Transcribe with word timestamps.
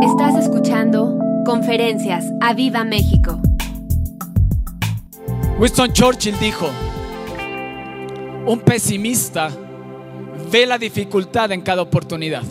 Estás 0.00 0.36
escuchando 0.36 1.18
Conferencias 1.44 2.24
a 2.40 2.54
Viva 2.54 2.84
México. 2.84 3.40
Winston 5.58 5.92
Churchill 5.92 6.38
dijo, 6.38 6.68
un 8.46 8.60
pesimista 8.60 9.50
ve 10.52 10.66
la 10.66 10.78
dificultad 10.78 11.50
en 11.50 11.62
cada 11.62 11.82
oportunidad. 11.82 12.44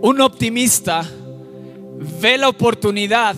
Un 0.00 0.22
optimista 0.22 1.02
ve 2.22 2.38
la 2.38 2.48
oportunidad 2.48 3.36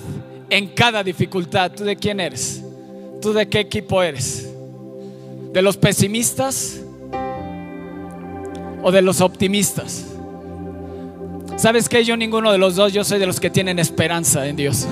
en 0.48 0.68
cada 0.68 1.02
dificultad. 1.02 1.72
¿Tú 1.72 1.82
de 1.82 1.96
quién 1.96 2.20
eres? 2.20 2.62
¿Tú 3.20 3.32
de 3.32 3.48
qué 3.48 3.58
equipo 3.58 4.00
eres? 4.04 4.48
¿De 5.52 5.62
los 5.62 5.76
pesimistas 5.76 6.80
o 8.84 8.92
de 8.92 9.02
los 9.02 9.20
optimistas? 9.20 10.11
¿Sabes 11.56 11.88
qué? 11.88 12.04
Yo 12.04 12.16
ninguno 12.16 12.50
de 12.52 12.58
los 12.58 12.76
dos, 12.76 12.92
yo 12.92 13.04
soy 13.04 13.18
de 13.18 13.26
los 13.26 13.40
que 13.40 13.50
tienen 13.50 13.78
esperanza 13.78 14.46
en 14.46 14.56
Dios. 14.56 14.86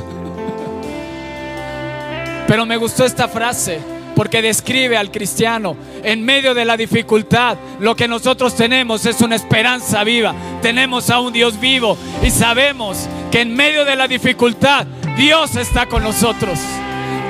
Pero 2.46 2.66
me 2.66 2.76
gustó 2.76 3.04
esta 3.04 3.28
frase 3.28 3.78
porque 4.16 4.42
describe 4.42 4.96
al 4.96 5.10
cristiano 5.10 5.76
en 6.02 6.24
medio 6.24 6.52
de 6.52 6.64
la 6.64 6.76
dificultad. 6.76 7.56
Lo 7.78 7.96
que 7.96 8.08
nosotros 8.08 8.54
tenemos 8.54 9.06
es 9.06 9.20
una 9.20 9.36
esperanza 9.36 10.04
viva. 10.04 10.34
Tenemos 10.60 11.10
a 11.10 11.20
un 11.20 11.32
Dios 11.32 11.58
vivo 11.58 11.96
y 12.22 12.30
sabemos 12.30 13.08
que 13.30 13.40
en 13.40 13.54
medio 13.54 13.84
de 13.84 13.96
la 13.96 14.08
dificultad 14.08 14.86
Dios 15.16 15.56
está 15.56 15.86
con 15.86 16.02
nosotros. 16.02 16.58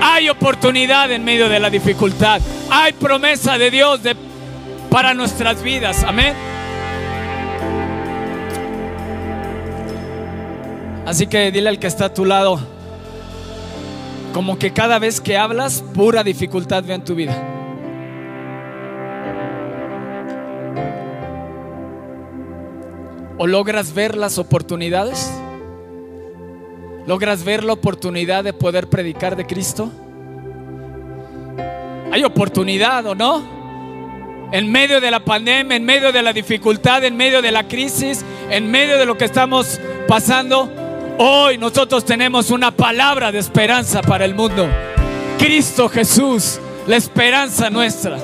Hay 0.02 0.28
oportunidad 0.30 1.12
en 1.12 1.22
medio 1.22 1.48
de 1.48 1.60
la 1.60 1.70
dificultad. 1.70 2.40
Hay 2.70 2.94
promesa 2.94 3.58
de 3.58 3.70
Dios 3.70 4.00
para 4.90 5.14
nuestras 5.14 5.62
vidas. 5.62 6.02
Amén. 6.02 6.49
Así 11.10 11.26
que 11.26 11.50
dile 11.50 11.68
al 11.68 11.80
que 11.80 11.88
está 11.88 12.04
a 12.04 12.14
tu 12.14 12.24
lado, 12.24 12.60
como 14.32 14.60
que 14.60 14.72
cada 14.72 15.00
vez 15.00 15.20
que 15.20 15.36
hablas, 15.36 15.82
pura 15.92 16.22
dificultad 16.22 16.84
ve 16.84 16.94
en 16.94 17.04
tu 17.04 17.16
vida. 17.16 17.36
¿O 23.38 23.48
logras 23.48 23.92
ver 23.92 24.16
las 24.16 24.38
oportunidades? 24.38 25.32
¿Logras 27.08 27.42
ver 27.42 27.64
la 27.64 27.72
oportunidad 27.72 28.44
de 28.44 28.52
poder 28.52 28.86
predicar 28.86 29.34
de 29.34 29.46
Cristo? 29.46 29.90
¿Hay 32.12 32.22
oportunidad 32.22 33.04
o 33.06 33.16
no? 33.16 34.48
En 34.52 34.70
medio 34.70 35.00
de 35.00 35.10
la 35.10 35.24
pandemia, 35.24 35.76
en 35.76 35.84
medio 35.84 36.12
de 36.12 36.22
la 36.22 36.32
dificultad, 36.32 37.02
en 37.02 37.16
medio 37.16 37.42
de 37.42 37.50
la 37.50 37.66
crisis, 37.66 38.24
en 38.48 38.70
medio 38.70 38.96
de 38.96 39.06
lo 39.06 39.18
que 39.18 39.24
estamos 39.24 39.80
pasando, 40.06 40.79
hoy 41.22 41.58
nosotros 41.58 42.06
tenemos 42.06 42.50
una 42.50 42.70
palabra 42.70 43.30
de 43.30 43.38
esperanza 43.38 44.00
para 44.00 44.24
el 44.24 44.34
mundo. 44.34 44.66
Cristo 45.38 45.88
Jesús, 45.88 46.58
la 46.86 46.96
esperanza 46.96 47.68
nuestra. 47.68 48.16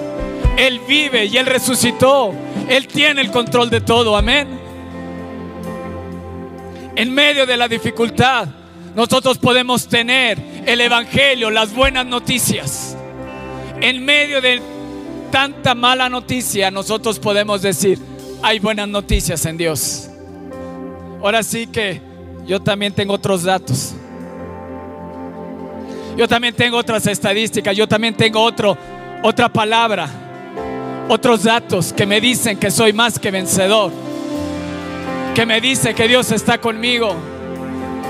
Él 0.57 0.81
vive 0.89 1.27
y 1.27 1.37
Él 1.37 1.45
resucitó. 1.45 2.33
Él 2.69 2.89
tiene 2.89 3.21
el 3.21 3.31
control 3.31 3.69
de 3.69 3.83
todo. 3.83 4.17
Amén. 4.17 4.49
En 6.97 7.13
medio 7.13 7.45
de 7.45 7.59
la 7.59 7.69
dificultad, 7.69 8.49
nosotros 8.95 9.37
podemos 9.37 9.87
tener 9.87 10.39
el 10.65 10.81
Evangelio, 10.81 11.51
las 11.51 11.75
buenas 11.75 12.07
noticias. 12.07 12.97
En 13.83 14.07
medio 14.07 14.41
de 14.41 14.63
tanta 15.31 15.75
mala 15.75 16.09
noticia, 16.09 16.71
nosotros 16.71 17.19
podemos 17.19 17.61
decir, 17.61 17.99
hay 18.43 18.59
buenas 18.59 18.89
noticias 18.89 19.45
en 19.45 19.59
Dios. 19.59 20.09
Ahora 21.21 21.43
sí 21.43 21.67
que 21.67 22.16
yo 22.47 22.61
también 22.61 22.93
tengo 22.93 23.15
otros 23.15 23.43
datos. 23.43 23.95
Yo 26.17 26.27
también 26.27 26.55
tengo 26.55 26.79
otras 26.79 27.07
estadísticas, 27.07 27.77
yo 27.77 27.87
también 27.87 28.15
tengo 28.15 28.41
otro, 28.41 28.77
otra 29.23 29.51
palabra, 29.51 30.09
otros 31.09 31.43
datos 31.43 31.93
que 31.93 32.07
me 32.07 32.21
dicen 32.23 32.59
que 32.59 32.71
soy 32.71 32.95
más 32.95 33.19
que 33.19 33.31
vencedor, 33.31 33.93
que 35.35 35.45
me 35.45 35.61
dice 35.61 35.95
que 35.95 36.09
Dios 36.09 36.33
está 36.33 36.59
conmigo, 36.59 37.15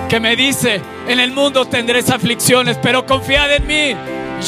que 0.09 0.21
me 0.21 0.37
dice, 0.37 0.81
en 1.09 1.19
el 1.19 1.33
mundo 1.33 1.65
tendréis 1.65 2.09
aflicciones, 2.11 2.79
pero 2.81 3.05
confiad 3.07 3.57
en 3.57 3.67
mí, 3.67 3.97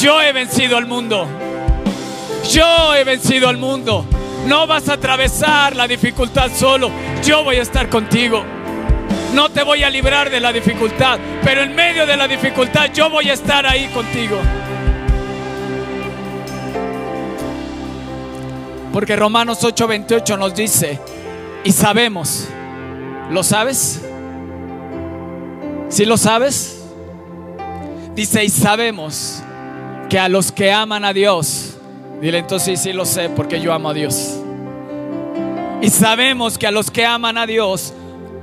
yo 0.00 0.22
he 0.22 0.32
vencido 0.32 0.76
al 0.76 0.86
mundo, 0.86 1.26
yo 2.52 2.94
he 2.94 3.02
vencido 3.02 3.48
al 3.48 3.56
mundo, 3.56 4.04
no 4.46 4.68
vas 4.68 4.88
a 4.88 4.92
atravesar 4.92 5.74
la 5.74 5.88
dificultad 5.88 6.52
solo, 6.54 6.92
yo 7.24 7.42
voy 7.42 7.56
a 7.56 7.62
estar 7.62 7.88
contigo. 7.88 8.44
No 9.38 9.50
te 9.50 9.62
voy 9.62 9.84
a 9.84 9.88
librar 9.88 10.30
de 10.30 10.40
la 10.40 10.52
dificultad, 10.52 11.16
pero 11.44 11.62
en 11.62 11.72
medio 11.72 12.04
de 12.06 12.16
la 12.16 12.26
dificultad 12.26 12.90
yo 12.92 13.08
voy 13.08 13.30
a 13.30 13.34
estar 13.34 13.64
ahí 13.64 13.86
contigo. 13.94 14.36
Porque 18.92 19.14
Romanos 19.14 19.62
8:28 19.62 20.36
nos 20.36 20.56
dice, 20.56 20.98
y 21.62 21.70
sabemos, 21.70 22.48
¿lo 23.30 23.44
sabes? 23.44 24.00
¿Sí 25.88 26.04
lo 26.04 26.16
sabes? 26.16 26.82
Dice, 28.16 28.42
y 28.42 28.48
sabemos 28.48 29.40
que 30.10 30.18
a 30.18 30.28
los 30.28 30.50
que 30.50 30.72
aman 30.72 31.04
a 31.04 31.12
Dios, 31.12 31.76
dile 32.20 32.38
entonces 32.38 32.80
sí 32.80 32.92
lo 32.92 33.04
sé 33.04 33.30
porque 33.30 33.60
yo 33.60 33.72
amo 33.72 33.90
a 33.90 33.94
Dios. 33.94 34.36
Y 35.80 35.90
sabemos 35.90 36.58
que 36.58 36.66
a 36.66 36.72
los 36.72 36.90
que 36.90 37.06
aman 37.06 37.38
a 37.38 37.46
Dios, 37.46 37.94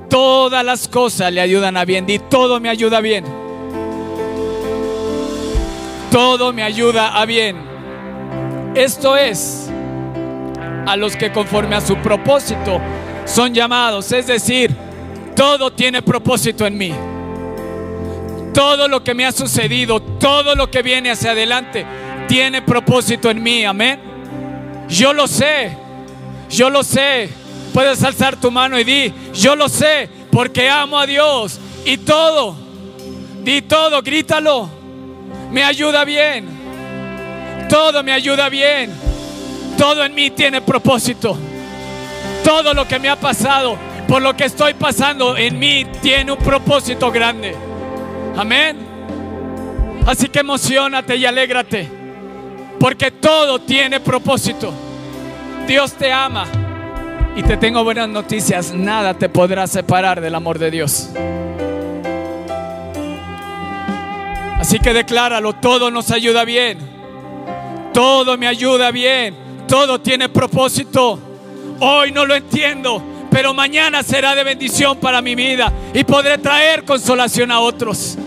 todas 0.09 0.63
las 0.63 0.87
cosas 0.87 1.31
le 1.31 1.41
ayudan 1.41 1.77
a 1.77 1.85
bien. 1.85 2.05
Y 2.07 2.19
todo 2.19 2.59
me 2.59 2.69
ayuda 2.69 3.01
bien. 3.01 3.25
Todo 6.11 6.53
me 6.53 6.63
ayuda 6.63 7.19
a 7.19 7.25
bien. 7.25 7.57
Esto 8.75 9.17
es 9.17 9.69
a 10.85 10.95
los 10.95 11.15
que 11.15 11.31
conforme 11.31 11.75
a 11.75 11.81
su 11.81 11.97
propósito 11.97 12.79
son 13.25 13.53
llamados. 13.53 14.11
Es 14.11 14.27
decir, 14.27 14.75
todo 15.35 15.71
tiene 15.71 16.01
propósito 16.01 16.65
en 16.65 16.77
mí. 16.77 16.93
Todo 18.53 18.87
lo 18.87 19.03
que 19.03 19.13
me 19.13 19.25
ha 19.25 19.31
sucedido, 19.31 20.01
todo 20.01 20.55
lo 20.55 20.71
que 20.71 20.81
viene 20.81 21.11
hacia 21.11 21.31
adelante, 21.31 21.85
tiene 22.27 22.61
propósito 22.61 23.29
en 23.29 23.43
mí. 23.43 23.65
Amén. 23.65 23.99
Yo 24.87 25.13
lo 25.13 25.27
sé. 25.27 25.77
Yo 26.49 26.69
lo 26.69 26.83
sé. 26.83 27.29
Puedes 27.73 28.03
alzar 28.03 28.39
tu 28.39 28.51
mano 28.51 28.79
y 28.79 28.83
di, 28.83 29.13
yo 29.33 29.55
lo 29.55 29.67
sé 29.67 30.09
porque 30.31 30.69
amo 30.69 30.99
a 30.99 31.05
Dios. 31.05 31.59
Y 31.85 31.97
todo, 31.97 32.55
di 33.43 33.61
todo, 33.61 34.01
grítalo. 34.01 34.69
Me 35.51 35.63
ayuda 35.63 36.03
bien. 36.03 36.47
Todo 37.69 38.03
me 38.03 38.11
ayuda 38.11 38.49
bien. 38.49 38.91
Todo 39.77 40.03
en 40.03 40.15
mí 40.15 40.31
tiene 40.31 40.61
propósito. 40.61 41.37
Todo 42.43 42.73
lo 42.73 42.87
que 42.87 42.99
me 42.99 43.09
ha 43.09 43.15
pasado, 43.15 43.77
por 44.07 44.21
lo 44.21 44.35
que 44.35 44.45
estoy 44.45 44.73
pasando 44.73 45.35
en 45.37 45.57
mí, 45.57 45.85
tiene 46.01 46.31
un 46.31 46.37
propósito 46.37 47.11
grande. 47.11 47.55
Amén. 48.37 48.77
Así 50.05 50.27
que 50.27 50.39
emocionate 50.39 51.15
y 51.15 51.25
alégrate. 51.25 51.89
Porque 52.79 53.11
todo 53.11 53.59
tiene 53.59 53.99
propósito. 53.99 54.71
Dios 55.67 55.93
te 55.93 56.11
ama. 56.11 56.45
Y 57.37 57.43
te 57.43 57.57
tengo 57.57 57.83
buenas 57.83 58.07
noticias, 58.07 58.73
nada 58.73 59.13
te 59.13 59.27
podrá 59.27 59.67
separar 59.67 60.21
del 60.21 60.35
amor 60.35 60.57
de 60.57 60.71
Dios. 60.71 61.09
Así 64.57 64.79
que 64.79 64.93
decláralo, 64.93 65.51
todo 65.51 65.91
nos 65.91 66.11
ayuda 66.11 66.45
bien. 66.45 66.79
Todo 67.93 68.37
me 68.37 68.47
ayuda 68.47 68.89
bien. 68.91 69.35
Todo 69.67 69.99
tiene 69.99 70.29
propósito. 70.29 71.19
Hoy 71.81 72.13
no 72.13 72.25
lo 72.25 72.35
entiendo, 72.35 73.03
pero 73.29 73.53
mañana 73.53 74.01
será 74.01 74.33
de 74.33 74.45
bendición 74.45 74.97
para 74.97 75.21
mi 75.21 75.35
vida 75.35 75.73
y 75.93 76.05
podré 76.05 76.37
traer 76.37 76.85
consolación 76.85 77.51
a 77.51 77.59
otros. 77.59 78.17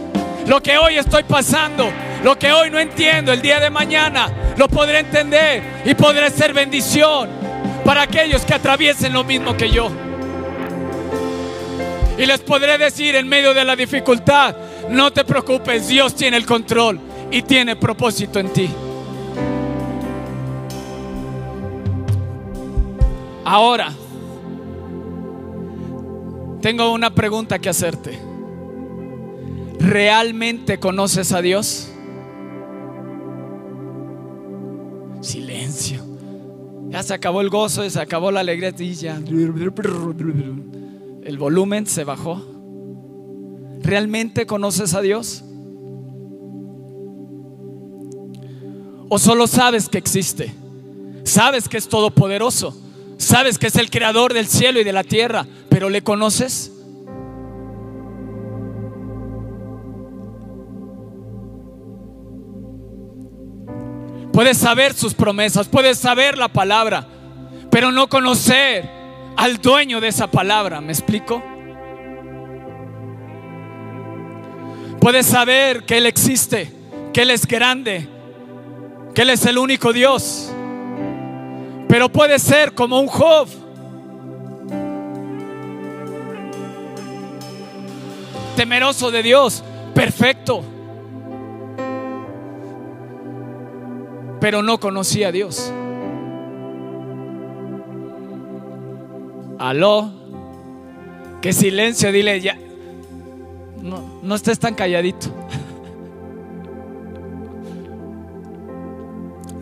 Lo 0.47 0.63
que 0.63 0.77
hoy 0.77 0.99
estoy 0.99 1.23
pasando, 1.23 1.91
lo 2.23 2.39
que 2.39 2.53
hoy 2.53 2.71
no 2.71 2.79
entiendo, 2.79 3.33
el 3.33 3.41
día 3.41 3.59
de 3.59 3.71
mañana 3.71 4.31
lo 4.59 4.69
podré 4.69 4.99
entender 4.99 5.81
y 5.87 5.95
podré 5.95 6.29
ser 6.29 6.53
bendición 6.53 7.38
para 7.85 8.03
aquellos 8.03 8.45
que 8.45 8.55
atraviesen 8.55 9.13
lo 9.13 9.25
mismo 9.25 9.57
que 9.57 9.71
yo. 9.71 9.91
Y 12.19 12.27
les 12.27 12.41
podré 12.41 12.79
decir 12.79 13.15
en 13.15 13.29
medio 13.29 13.55
de 13.55 13.65
la 13.65 13.77
dificultad, 13.77 14.57
no 14.91 15.13
te 15.13 15.25
preocupes, 15.25 15.89
Dios 15.89 16.15
tiene 16.15 16.37
el 16.37 16.47
control 16.47 17.01
y 17.31 17.43
tiene 17.43 17.77
propósito 17.77 18.41
en 18.41 18.53
ti. 18.53 18.69
Ahora, 23.45 23.93
tengo 26.61 26.93
una 26.93 27.15
pregunta 27.15 27.59
que 27.59 27.69
hacerte. 27.69 28.19
¿Realmente 29.79 30.79
conoces 30.79 31.33
a 31.33 31.41
Dios? 31.41 31.89
Silencio. 35.21 35.98
Ya 36.91 37.03
se 37.03 37.15
acabó 37.15 37.41
el 37.41 37.51
gozo, 37.51 37.89
se 37.89 38.01
acabó 38.01 38.31
la 38.31 38.41
alegría 38.41 38.73
y 38.79 38.95
ya. 38.95 39.21
El 41.25 41.39
volumen 41.39 41.87
se 41.87 42.05
bajó. 42.05 42.43
¿Realmente 43.83 44.47
conoces 44.47 44.95
a 44.95 45.03
Dios? 45.03 45.45
¿O 49.11 49.19
solo 49.19 49.47
sabes 49.47 49.89
que 49.89 49.99
existe? 49.99 50.55
Sabes 51.25 51.69
que 51.69 51.77
es 51.77 51.89
todopoderoso. 51.89 52.77
Sabes 53.19 53.59
que 53.59 53.67
es 53.67 53.77
el 53.77 53.91
creador 53.91 54.33
del 54.33 54.47
cielo 54.47 54.81
y 54.81 54.85
de 54.85 54.93
la 54.93 55.05
tierra, 55.05 55.47
pero 55.69 55.91
¿le 55.91 56.03
conoces? 56.03 56.73
Puedes 64.39 64.59
saber 64.59 64.95
sus 64.95 65.15
promesas, 65.15 65.67
puedes 65.67 65.99
saber 65.99 66.39
la 66.39 66.47
palabra, 66.47 67.05
pero 67.73 67.91
no 67.91 68.09
conocer 68.09 68.89
al 69.37 69.57
dueño 69.57 70.01
de 70.01 70.07
esa 70.07 70.29
palabra, 70.29 70.81
¿me 70.81 70.93
explico? 70.93 71.43
Puedes 75.01 75.27
saber 75.27 75.83
que 75.87 75.99
Él 75.99 76.07
existe, 76.07 76.73
que 77.13 77.23
Él 77.23 77.33
es 77.33 77.49
grande, 77.49 78.07
que 79.13 79.23
Él 79.23 79.31
es 79.31 79.45
el 79.45 79.59
único 79.59 79.93
Dios, 79.93 80.53
pero 81.89 82.09
puede 82.09 82.39
ser 82.39 82.75
como 82.75 83.01
un 83.01 83.09
Job. 83.09 83.49
Temeroso 88.55 89.11
de 89.11 89.25
Dios, 89.25 89.65
perfecto. 89.97 90.78
Pero 94.41 94.63
no 94.63 94.79
conocía 94.79 95.29
a 95.29 95.33
Dios. 95.33 95.73
Aló, 99.59 100.11
qué 101.43 101.53
silencio, 101.53 102.13
dile 102.13 102.41
ya. 102.41 102.57
No, 103.83 104.21
no 104.23 104.35
estés 104.35 104.59
tan 104.59 104.75
calladito. 104.75 105.29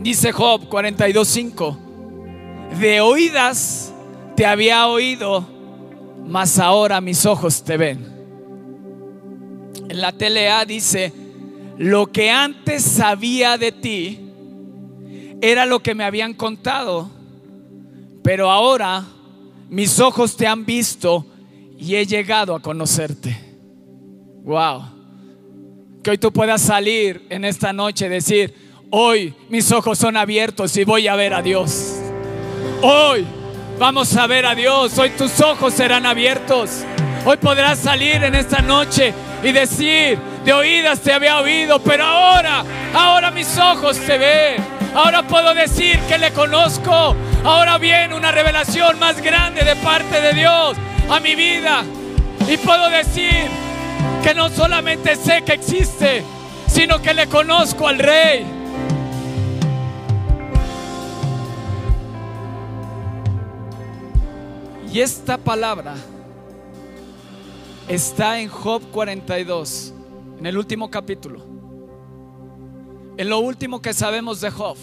Dice 0.01 0.33
Job 0.33 0.69
42:5, 0.69 1.77
de 2.79 3.01
oídas 3.01 3.93
te 4.37 4.47
había 4.47 4.87
oído, 4.87 5.47
mas 6.27 6.59
ahora 6.59 7.01
mis 7.01 7.25
ojos 7.27 7.63
te 7.65 7.77
ven. 7.77 8.15
En 9.89 10.01
la 10.01 10.13
TLA 10.13 10.65
dice, 10.65 11.13
lo 11.79 12.07
que 12.09 12.31
antes 12.31 12.83
sabía 12.83 13.57
de 13.57 13.73
ti, 13.73 14.26
era 15.41 15.67
lo 15.67 15.81
que 15.81 15.95
me 15.95 16.05
habían 16.05 16.35
contado, 16.35 17.11
pero 18.23 18.51
ahora 18.51 19.05
mis 19.69 19.99
ojos 20.01 20.37
te 20.37 20.47
han 20.47 20.65
visto 20.65 21.27
y 21.79 21.97
he 21.97 22.07
llegado 22.07 22.55
a 22.55 22.61
conocerte. 22.61 23.37
Wow. 24.45 24.85
Que 26.03 26.11
hoy 26.11 26.19
tú 26.19 26.33
puedas 26.33 26.63
salir 26.63 27.27
en 27.29 27.45
esta 27.45 27.73
noche 27.73 28.07
y 28.07 28.09
decir, 28.09 28.55
hoy 28.91 29.35
mis 29.49 29.71
ojos 29.73 29.99
son 29.99 30.17
abiertos 30.17 30.77
y 30.77 30.85
voy 30.85 31.09
a 31.09 31.17
ver 31.17 31.35
a 31.35 31.43
Dios. 31.43 31.97
Hoy 32.83 33.27
vamos 33.79 34.17
a 34.17 34.27
ver 34.27 34.47
a 34.47 34.55
Dios, 34.55 34.97
hoy 34.99 35.11
tus 35.11 35.41
ojos 35.41 35.75
serán 35.75 36.07
abiertos. 36.07 36.85
Hoy 37.25 37.37
podrás 37.39 37.81
salir 37.81 38.23
en 38.23 38.37
esta 38.37 38.63
noche 38.63 39.13
y 39.43 39.53
decir, 39.53 40.19
de 40.45 40.53
oídas 40.53 41.01
te 41.01 41.13
había 41.13 41.39
oído, 41.39 41.79
pero 41.81 42.05
ahora, 42.05 42.65
ahora 42.95 43.31
mis 43.31 43.59
ojos 43.59 43.99
te 43.99 44.19
ven. 44.19 44.77
Ahora 44.95 45.23
puedo 45.23 45.53
decir 45.55 45.99
que 46.09 46.19
le 46.19 46.33
conozco. 46.33 47.15
Ahora 47.45 47.79
viene 47.79 48.15
una 48.15 48.33
revelación 48.33 48.99
más 48.99 49.21
grande 49.21 49.63
de 49.63 49.77
parte 49.77 50.21
de 50.21 50.33
Dios 50.33 50.77
a 51.11 51.21
mi 51.21 51.35
vida. 51.35 51.85
Y 52.49 52.57
puedo 52.57 52.89
decir 52.89 53.47
que 54.23 54.35
no 54.35 54.49
solamente 54.49 55.17
sé 55.17 55.43
que 55.43 55.53
existe, 55.53 56.25
sino 56.67 57.03
que 57.03 57.13
le 57.13 57.27
conozco 57.27 57.89
al 57.89 57.99
Rey. 57.99 58.47
Y 64.93 65.01
esta 65.01 65.37
palabra 65.37 65.95
está 67.89 68.41
en 68.41 68.49
Job 68.49 68.83
42, 68.93 69.95
en 70.39 70.47
el 70.47 70.57
último 70.57 70.91
capítulo 70.91 71.57
en 73.17 73.31
lo 73.31 73.41
último 73.41 73.81
que 73.81 73.95
sabemos 73.95 74.41
de 74.41 74.51
Job. 74.51 74.77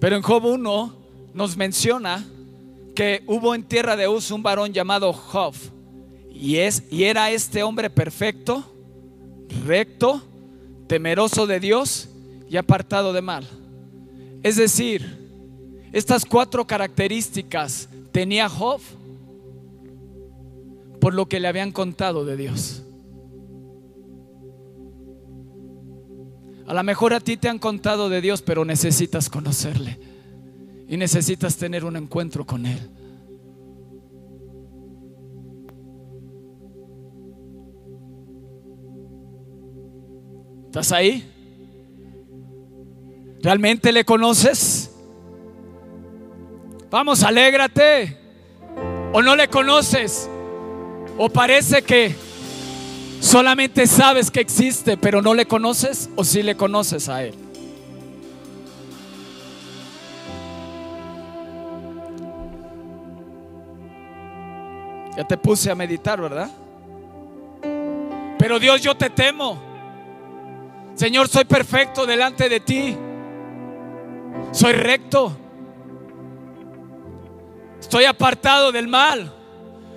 Pero 0.00 0.16
en 0.16 0.22
Job 0.22 0.44
1 0.44 0.96
nos 1.34 1.56
menciona 1.56 2.24
que 2.94 3.22
hubo 3.26 3.54
en 3.54 3.64
tierra 3.64 3.96
de 3.96 4.08
Uz 4.08 4.30
un 4.30 4.42
varón 4.42 4.72
llamado 4.72 5.12
Job. 5.12 5.54
Y, 6.30 6.56
es, 6.56 6.84
y 6.90 7.04
era 7.04 7.30
este 7.30 7.62
hombre 7.62 7.90
perfecto, 7.90 8.64
recto, 9.66 10.22
temeroso 10.88 11.46
de 11.46 11.60
Dios 11.60 12.08
y 12.48 12.56
apartado 12.56 13.12
de 13.12 13.22
mal. 13.22 13.46
Es 14.42 14.56
decir, 14.56 15.22
estas 15.92 16.24
cuatro 16.24 16.66
características 16.66 17.88
tenía 18.14 18.48
Job 18.48 18.80
por 21.00 21.14
lo 21.14 21.26
que 21.26 21.40
le 21.40 21.48
habían 21.48 21.72
contado 21.72 22.24
de 22.24 22.36
Dios. 22.36 22.84
A 26.64 26.72
lo 26.72 26.82
mejor 26.84 27.12
a 27.12 27.18
ti 27.18 27.36
te 27.36 27.48
han 27.48 27.58
contado 27.58 28.08
de 28.08 28.20
Dios, 28.20 28.40
pero 28.40 28.64
necesitas 28.64 29.28
conocerle. 29.28 29.98
Y 30.88 30.96
necesitas 30.96 31.56
tener 31.56 31.84
un 31.84 31.96
encuentro 31.96 32.46
con 32.46 32.66
Él. 32.66 32.78
¿Estás 40.66 40.92
ahí? 40.92 41.28
¿Realmente 43.42 43.90
le 43.90 44.04
conoces? 44.04 44.83
Vamos, 46.94 47.24
alégrate. 47.24 48.16
¿O 49.12 49.20
no 49.20 49.34
le 49.34 49.48
conoces? 49.48 50.30
¿O 51.18 51.28
parece 51.28 51.82
que 51.82 52.14
Solamente 53.20 53.88
sabes 53.88 54.30
que 54.30 54.38
existe, 54.38 54.96
pero 54.96 55.20
no 55.20 55.34
le 55.34 55.44
conoces 55.44 56.08
o 56.14 56.22
si 56.22 56.40
le 56.44 56.56
conoces 56.56 57.08
a 57.08 57.24
Él. 57.24 57.34
Ya 65.16 65.24
te 65.24 65.36
puse 65.36 65.72
a 65.72 65.74
meditar, 65.74 66.20
¿verdad? 66.20 66.48
Pero 68.38 68.60
Dios, 68.60 68.82
yo 68.82 68.96
te 68.96 69.10
temo. 69.10 69.60
Señor, 70.94 71.26
soy 71.26 71.44
perfecto 71.44 72.06
delante 72.06 72.48
de 72.48 72.60
ti. 72.60 72.96
Soy 74.52 74.74
recto. 74.74 75.38
Estoy 77.84 78.06
apartado 78.06 78.72
del 78.72 78.88
mal. 78.88 79.30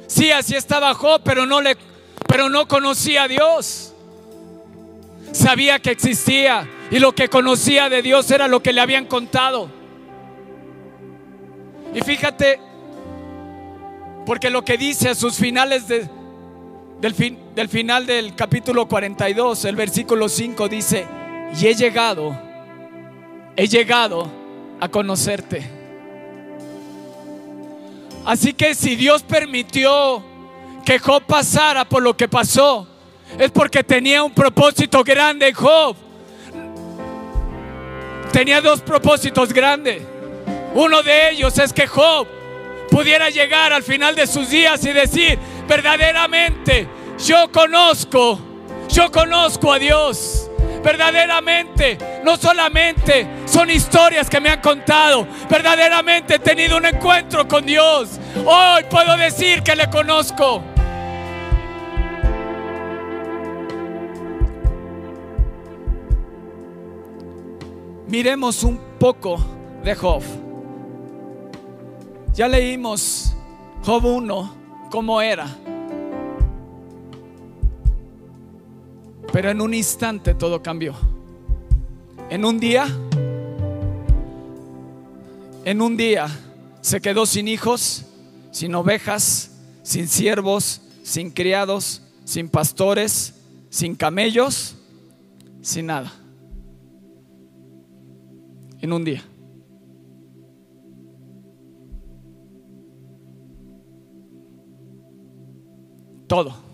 Sí, 0.08 0.29
así 0.29 0.56
estaba 0.56 0.94
Job, 0.94 1.22
pero 1.24 1.46
no 1.46 1.62
le 1.62 1.77
pero 2.27 2.50
no 2.50 2.67
conocía 2.67 3.24
a 3.24 3.27
Dios. 3.29 3.94
Sabía 5.32 5.79
que 5.79 5.91
existía 5.91 6.67
y 6.91 7.00
lo 7.00 7.15
que 7.15 7.29
conocía 7.29 7.88
de 7.88 8.01
Dios 8.01 8.29
era 8.29 8.50
lo 8.50 8.62
que 8.62 8.74
le 8.74 8.82
habían 8.82 9.06
contado. 9.06 9.70
Y 11.96 12.01
fíjate, 12.01 12.60
porque 14.25 14.50
lo 14.50 14.65
que 14.65 14.77
dice 14.77 15.08
a 15.08 15.15
sus 15.15 15.38
finales 15.38 15.88
del, 15.88 16.10
del 17.00 17.70
final 17.70 18.06
del 18.06 18.36
capítulo 18.36 18.89
42, 18.89 19.63
el 19.63 19.77
versículo 19.77 20.27
5 20.27 20.67
dice, 20.67 21.08
y 21.58 21.67
he 21.67 21.74
llegado, 21.74 22.38
he 23.56 23.65
llegado 23.65 24.29
a 24.82 24.89
conocerte. 24.89 25.77
Así 28.28 28.52
que 28.52 28.76
si 28.76 28.98
Dios 28.98 29.24
permitió 29.24 30.22
que 30.84 31.00
Job 31.00 31.24
pasara 31.24 31.86
por 31.86 32.04
lo 32.04 32.18
que 32.18 32.28
pasó 32.28 32.86
es 33.40 33.50
porque 33.52 33.86
tenía 33.86 34.22
un 34.22 34.34
propósito 34.34 35.02
grande 35.02 35.54
Job. 35.54 35.96
Tenía 38.34 38.60
dos 38.60 38.82
propósitos 38.82 39.54
grandes. 39.54 40.02
Uno 40.76 41.04
de 41.04 41.32
ellos 41.32 41.58
es 41.58 41.72
que 41.72 41.88
Job 41.88 42.28
pudiera 42.92 43.30
llegar 43.30 43.72
al 43.72 43.82
final 43.82 44.14
de 44.14 44.28
sus 44.28 44.50
días 44.50 44.84
y 44.84 44.92
decir, 44.92 45.40
verdaderamente, 45.66 46.86
yo 47.26 47.50
conozco, 47.50 48.42
yo 48.90 49.10
conozco 49.10 49.72
a 49.72 49.80
Dios. 49.80 50.50
Verdaderamente, 50.84 51.98
no 52.24 52.38
solamente 52.38 53.28
son 53.46 53.70
historias 53.70 54.30
que 54.30 54.40
me 54.40 54.50
han 54.50 54.62
contado, 54.62 55.28
verdaderamente 55.50 56.36
he 56.36 56.40
tenido 56.40 56.78
un 56.78 56.86
encuentro 56.86 57.48
con 57.48 57.66
Dios. 57.66 58.20
Hoy 58.46 58.84
puedo 58.90 59.18
decir 59.18 59.64
que 59.64 59.76
le 59.76 59.90
conozco. 59.90 60.64
Miremos 68.08 68.64
un 68.64 68.80
poco 68.98 69.38
de 69.84 69.94
Job. 69.94 70.24
Ya 72.34 72.48
leímos 72.48 73.36
Job 73.84 74.06
1, 74.06 74.56
como 74.90 75.22
era. 75.22 75.48
Pero 79.38 79.51
en 79.51 79.62
un 79.62 79.75
instante 79.75 80.34
todo 80.34 80.63
cambió. 80.63 80.96
En 82.32 82.44
un 82.44 82.60
día, 82.60 82.88
en 85.63 85.79
un 85.79 85.96
día 85.96 86.27
se 86.82 87.00
quedó 87.00 87.27
sin 87.27 87.48
hijos, 87.48 88.03
sin 88.50 88.74
ovejas, 88.74 89.51
sin 89.84 90.08
siervos, 90.08 90.82
sin 91.03 91.29
criados, 91.29 92.01
sin 92.25 92.50
pastores, 92.50 93.36
sin 93.70 93.94
camellos, 93.94 94.75
sin 95.62 95.86
nada. 95.86 96.12
En 98.82 98.91
un 98.91 99.06
día. 99.06 99.24
Todo. 106.25 106.67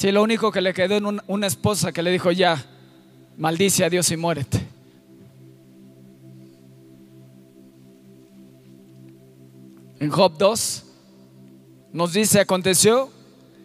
Si 0.00 0.10
lo 0.10 0.22
único 0.22 0.50
que 0.50 0.62
le 0.62 0.72
quedó 0.72 0.96
en 0.96 1.20
una 1.26 1.46
esposa 1.46 1.92
que 1.92 2.02
le 2.02 2.10
dijo 2.10 2.32
ya, 2.32 2.64
maldice 3.36 3.84
a 3.84 3.90
Dios 3.90 4.10
y 4.10 4.16
muérete. 4.16 4.66
En 9.98 10.08
Job 10.08 10.38
2 10.38 10.84
nos 11.92 12.14
dice, 12.14 12.40
aconteció 12.40 13.10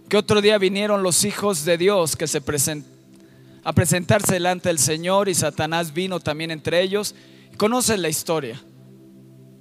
que 0.09 0.17
otro 0.17 0.41
día 0.41 0.57
vinieron 0.57 1.03
los 1.03 1.23
hijos 1.23 1.63
de 1.63 1.77
Dios 1.77 2.17
que 2.17 2.27
se 2.27 2.41
present 2.41 2.85
a 3.63 3.71
presentarse 3.71 4.33
delante 4.33 4.67
del 4.67 4.79
Señor 4.79 5.29
y 5.29 5.35
Satanás 5.35 5.93
vino 5.93 6.19
también 6.19 6.51
entre 6.51 6.81
ellos. 6.81 7.15
Conocen 7.55 8.01
la 8.01 8.09
historia. 8.09 8.61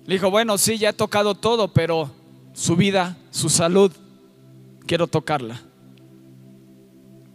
Le 0.07 0.15
dijo, 0.17 0.29
bueno, 0.29 0.59
sí, 0.59 0.77
ya 0.79 0.89
he 0.89 0.93
tocado 0.93 1.37
todo, 1.37 1.73
pero 1.73 2.11
su 2.53 2.75
vida, 2.75 3.17
su 3.31 3.49
salud, 3.49 3.93
quiero 4.89 5.07
tocarla. 5.07 5.63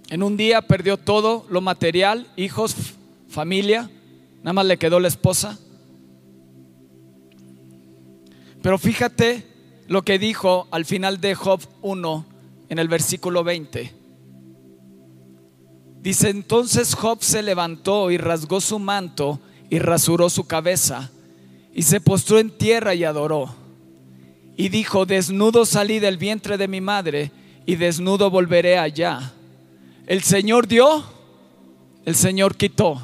En 0.10 0.24
un 0.24 0.38
día 0.38 0.64
perdió 0.64 0.98
todo 0.98 1.46
lo 1.50 1.62
material, 1.62 2.28
hijos, 2.36 2.76
familia, 3.28 3.92
nada 4.40 4.54
más 4.54 4.66
le 4.66 4.78
quedó 4.78 5.00
la 5.00 5.08
esposa. 5.08 5.60
Pero 8.62 8.78
fíjate 8.78 9.46
lo 9.88 10.02
que 10.02 10.18
dijo 10.18 10.68
al 10.72 10.86
final 10.86 11.22
de 11.22 11.36
Job 11.36 11.62
1 11.82 12.26
en 12.70 12.80
el 12.80 12.88
versículo 12.88 13.44
20. 13.44 13.94
Dice, 16.02 16.30
entonces 16.30 16.96
Job 16.96 17.22
se 17.22 17.44
levantó 17.44 18.10
y 18.10 18.18
rasgó 18.18 18.62
su 18.62 18.80
manto 18.80 19.40
y 19.70 19.80
rasuró 19.80 20.30
su 20.30 20.48
cabeza 20.48 21.12
y 21.74 21.84
se 21.84 22.02
postró 22.02 22.40
en 22.40 22.50
tierra 22.50 22.96
y 22.96 23.04
adoró. 23.04 23.54
Y 24.58 24.70
dijo, 24.70 25.06
desnudo 25.06 25.66
salí 25.66 26.00
del 26.00 26.18
vientre 26.18 26.58
de 26.58 26.68
mi 26.68 26.82
madre 26.82 27.32
y 27.66 27.76
desnudo 27.76 28.30
volveré 28.30 28.78
allá. 28.78 29.34
El 30.10 30.24
Señor 30.24 30.68
dio, 30.68 31.04
el 32.04 32.16
Señor 32.16 32.56
quitó. 32.56 33.00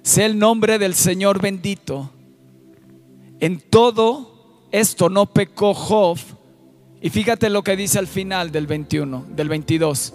Sea 0.00 0.24
el 0.24 0.38
nombre 0.38 0.78
del 0.78 0.94
Señor 0.94 1.38
bendito. 1.38 2.10
En 3.40 3.60
todo 3.60 4.68
esto 4.70 5.10
no 5.10 5.26
pecó 5.26 5.74
Job. 5.74 6.16
Y 7.02 7.10
fíjate 7.10 7.50
lo 7.50 7.62
que 7.62 7.76
dice 7.76 7.98
al 7.98 8.06
final 8.06 8.50
del 8.50 8.66
21, 8.66 9.26
del 9.36 9.50
22. 9.50 10.14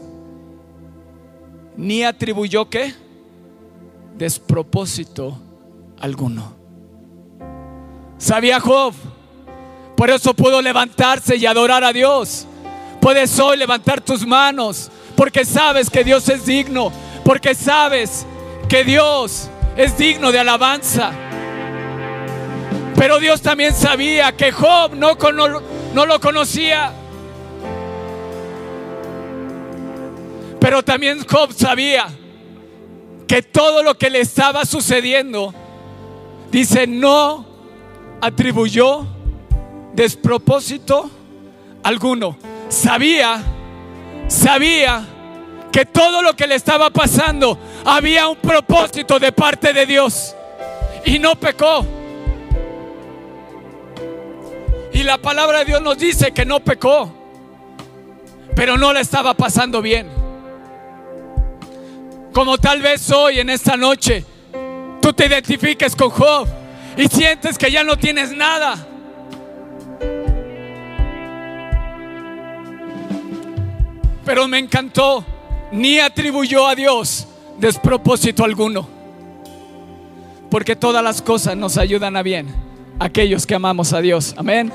Ni 1.75 2.03
atribuyó 2.03 2.67
qué? 2.71 2.95
Despropósito 4.17 5.39
alguno. 5.99 6.55
Sabía 8.17 8.59
Job. 8.59 8.95
Por 9.95 10.09
eso 10.09 10.33
pudo 10.33 10.59
levantarse 10.59 11.35
y 11.35 11.45
adorar 11.45 11.83
a 11.83 11.93
Dios. 11.93 12.47
Puedes 12.99 13.39
hoy 13.39 13.57
levantar 13.57 14.01
tus 14.01 14.25
manos 14.25 14.89
porque 15.17 15.43
sabes 15.45 15.89
que 15.89 16.03
Dios 16.03 16.29
es 16.29 16.45
digno, 16.45 16.91
porque 17.25 17.55
sabes 17.55 18.25
que 18.69 18.83
Dios 18.83 19.49
es 19.75 19.97
digno 19.97 20.31
de 20.31 20.39
alabanza. 20.39 21.11
Pero 22.95 23.19
Dios 23.19 23.41
también 23.41 23.73
sabía 23.73 24.31
que 24.37 24.51
Job 24.51 24.93
no, 24.93 26.05
lo 26.05 26.19
conocía. 26.19 26.93
Pero 30.59 30.83
también 30.83 31.25
Job 31.27 31.51
sabía 31.51 32.09
que 33.27 33.41
todo 33.41 33.81
lo 33.81 33.97
que 33.97 34.11
le 34.11 34.19
estaba 34.19 34.65
sucediendo, 34.65 35.51
dice, 36.51 36.85
no 36.85 37.43
atribuyó 38.21 39.07
despropósito 39.95 41.09
alguno. 41.81 42.37
Sabía, 42.69 43.43
sabía 44.27 45.05
que 45.71 45.85
todo 45.85 46.21
lo 46.21 46.35
que 46.35 46.47
le 46.47 46.55
estaba 46.55 46.89
pasando 46.89 47.57
había 47.85 48.27
un 48.27 48.37
propósito 48.37 49.19
de 49.19 49.31
parte 49.31 49.73
de 49.73 49.85
Dios 49.85 50.35
y 51.05 51.19
no 51.19 51.35
pecó. 51.35 51.85
Y 54.93 55.03
la 55.03 55.17
palabra 55.17 55.59
de 55.59 55.65
Dios 55.65 55.81
nos 55.81 55.97
dice 55.97 56.31
que 56.31 56.45
no 56.45 56.59
pecó, 56.59 57.13
pero 58.55 58.77
no 58.77 58.93
le 58.93 59.01
estaba 59.01 59.33
pasando 59.35 59.81
bien. 59.81 60.09
Como 62.33 62.57
tal 62.57 62.81
vez 62.81 63.11
hoy, 63.11 63.39
en 63.39 63.49
esta 63.49 63.77
noche, 63.77 64.25
tú 65.01 65.13
te 65.13 65.27
identifiques 65.27 65.95
con 65.95 66.09
Job 66.09 66.47
y 66.95 67.07
sientes 67.07 67.57
que 67.57 67.71
ya 67.71 67.83
no 67.83 67.97
tienes 67.97 68.31
nada. 68.31 68.75
Pero 74.27 74.45
me 74.49 74.59
encantó, 74.59 75.23
ni 75.71 75.99
atribuyó 75.99 76.67
a 76.67 76.75
Dios 76.75 77.25
despropósito 77.57 78.43
alguno. 78.43 78.85
Porque 80.51 80.75
todas 80.75 81.01
las 81.01 81.21
cosas 81.21 81.55
nos 81.55 81.77
ayudan 81.77 82.17
a 82.17 82.23
bien, 82.23 82.53
aquellos 82.99 83.47
que 83.47 83.55
amamos 83.55 83.93
a 83.93 84.01
Dios. 84.01 84.35
Amén. 84.35 84.73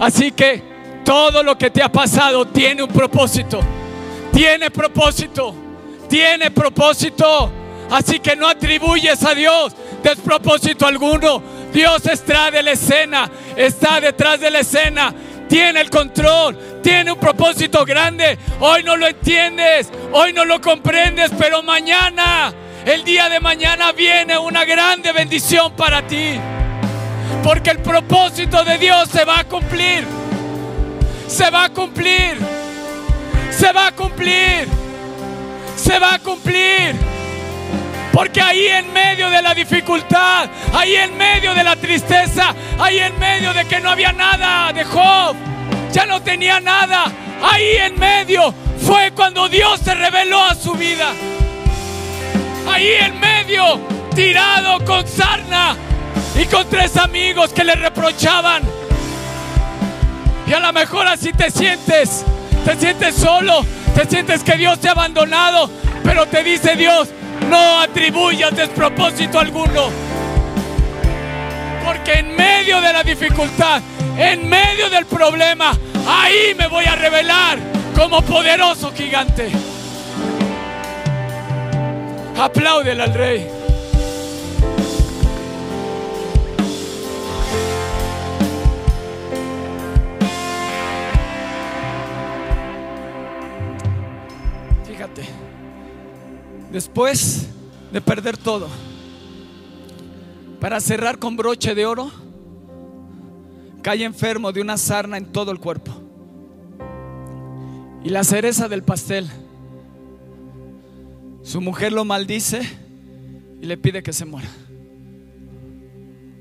Así 0.00 0.32
que 0.32 0.64
todo 1.04 1.44
lo 1.44 1.56
que 1.56 1.70
te 1.70 1.80
ha 1.80 1.92
pasado 1.92 2.44
tiene 2.48 2.82
un 2.82 2.88
propósito. 2.88 3.60
Tiene 4.32 4.68
propósito. 4.72 5.54
Tiene 6.08 6.50
propósito. 6.50 7.52
Así 7.88 8.18
que 8.18 8.34
no 8.34 8.48
atribuyes 8.48 9.22
a 9.22 9.32
Dios 9.32 9.76
despropósito 10.02 10.86
alguno. 10.86 11.40
Dios 11.72 12.04
está 12.06 12.50
de 12.50 12.64
la 12.64 12.72
escena, 12.72 13.30
está 13.56 14.00
detrás 14.00 14.40
de 14.40 14.50
la 14.50 14.58
escena, 14.58 15.14
tiene 15.50 15.80
el 15.80 15.90
control, 15.90 16.80
tiene 16.80 17.10
un 17.10 17.18
propósito 17.18 17.84
grande. 17.84 18.38
Hoy 18.60 18.84
no 18.84 18.96
lo 18.96 19.08
entiendes, 19.08 19.90
hoy 20.12 20.32
no 20.32 20.44
lo 20.44 20.60
comprendes, 20.60 21.32
pero 21.36 21.60
mañana, 21.60 22.54
el 22.86 23.02
día 23.02 23.28
de 23.28 23.40
mañana 23.40 23.90
viene 23.90 24.38
una 24.38 24.64
grande 24.64 25.12
bendición 25.12 25.72
para 25.72 26.06
ti. 26.06 26.38
Porque 27.42 27.70
el 27.70 27.80
propósito 27.80 28.64
de 28.64 28.78
Dios 28.78 29.08
se 29.10 29.24
va 29.24 29.40
a 29.40 29.44
cumplir. 29.44 30.04
Se 31.26 31.50
va 31.50 31.64
a 31.64 31.68
cumplir. 31.70 32.38
Se 33.50 33.72
va 33.72 33.88
a 33.88 33.92
cumplir. 33.92 34.68
Se 35.76 35.98
va 35.98 36.14
a 36.14 36.18
cumplir. 36.20 37.19
Porque 38.12 38.40
ahí 38.40 38.66
en 38.66 38.92
medio 38.92 39.30
de 39.30 39.40
la 39.40 39.54
dificultad, 39.54 40.48
ahí 40.74 40.96
en 40.96 41.16
medio 41.16 41.54
de 41.54 41.62
la 41.62 41.76
tristeza, 41.76 42.54
ahí 42.78 42.98
en 42.98 43.18
medio 43.18 43.52
de 43.52 43.64
que 43.66 43.80
no 43.80 43.90
había 43.90 44.12
nada 44.12 44.72
de 44.72 44.84
Job, 44.84 45.36
ya 45.92 46.06
no 46.06 46.20
tenía 46.20 46.60
nada, 46.60 47.04
ahí 47.42 47.76
en 47.76 47.98
medio 47.98 48.52
fue 48.84 49.12
cuando 49.12 49.48
Dios 49.48 49.80
se 49.80 49.94
reveló 49.94 50.42
a 50.42 50.54
su 50.54 50.72
vida. 50.74 51.12
Ahí 52.68 52.92
en 53.00 53.20
medio, 53.20 53.80
tirado 54.14 54.84
con 54.84 55.06
sarna, 55.06 55.76
y 56.40 56.46
con 56.46 56.68
tres 56.68 56.96
amigos 56.96 57.52
que 57.52 57.64
le 57.64 57.74
reprochaban. 57.74 58.62
Y 60.46 60.52
a 60.52 60.60
lo 60.60 60.72
mejor 60.72 61.06
así 61.06 61.32
te 61.32 61.50
sientes, 61.50 62.24
te 62.64 62.76
sientes 62.76 63.14
solo, 63.14 63.64
te 63.94 64.06
sientes 64.06 64.42
que 64.42 64.56
Dios 64.56 64.80
te 64.80 64.88
ha 64.88 64.92
abandonado, 64.92 65.70
pero 66.02 66.26
te 66.26 66.42
dice 66.42 66.76
Dios, 66.76 67.08
no 67.50 67.80
atribuyas 67.80 68.54
despropósito 68.54 69.38
alguno. 69.38 69.90
Porque 71.84 72.12
en 72.12 72.36
medio 72.36 72.80
de 72.80 72.92
la 72.92 73.02
dificultad, 73.02 73.82
en 74.16 74.48
medio 74.48 74.88
del 74.88 75.04
problema, 75.06 75.72
ahí 76.06 76.54
me 76.56 76.68
voy 76.68 76.84
a 76.84 76.94
revelar 76.94 77.58
como 77.96 78.22
poderoso 78.22 78.92
gigante. 78.94 79.50
Apláudele 82.38 83.02
al 83.02 83.14
rey. 83.14 83.59
Después 96.72 97.46
de 97.92 98.00
perder 98.00 98.36
todo, 98.36 98.68
para 100.60 100.80
cerrar 100.80 101.18
con 101.18 101.36
broche 101.36 101.74
de 101.74 101.86
oro, 101.86 102.10
cae 103.82 104.04
enfermo 104.04 104.52
de 104.52 104.60
una 104.60 104.76
sarna 104.76 105.16
en 105.16 105.26
todo 105.26 105.50
el 105.50 105.58
cuerpo. 105.58 105.92
Y 108.04 108.10
la 108.10 108.24
cereza 108.24 108.68
del 108.68 108.82
pastel, 108.82 109.28
su 111.42 111.60
mujer 111.60 111.92
lo 111.92 112.04
maldice 112.04 112.60
y 113.60 113.66
le 113.66 113.76
pide 113.76 114.02
que 114.02 114.12
se 114.12 114.24
muera. 114.24 114.48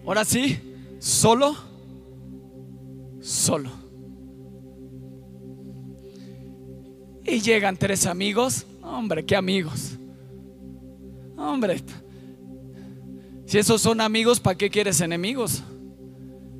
Ahora 0.06 0.26
sí, 0.26 0.60
solo, 1.00 1.56
solo. 3.22 3.70
Y 7.26 7.42
llegan 7.42 7.78
tres 7.78 8.06
amigos. 8.08 8.66
Hombre, 8.82 9.24
qué 9.24 9.36
amigos. 9.36 10.00
Hombre, 11.40 11.82
si 13.46 13.58
esos 13.58 13.82
son 13.82 14.02
amigos, 14.02 14.42
¿para 14.42 14.58
qué 14.58 14.70
quieres 14.70 15.00
enemigos? 15.00 15.64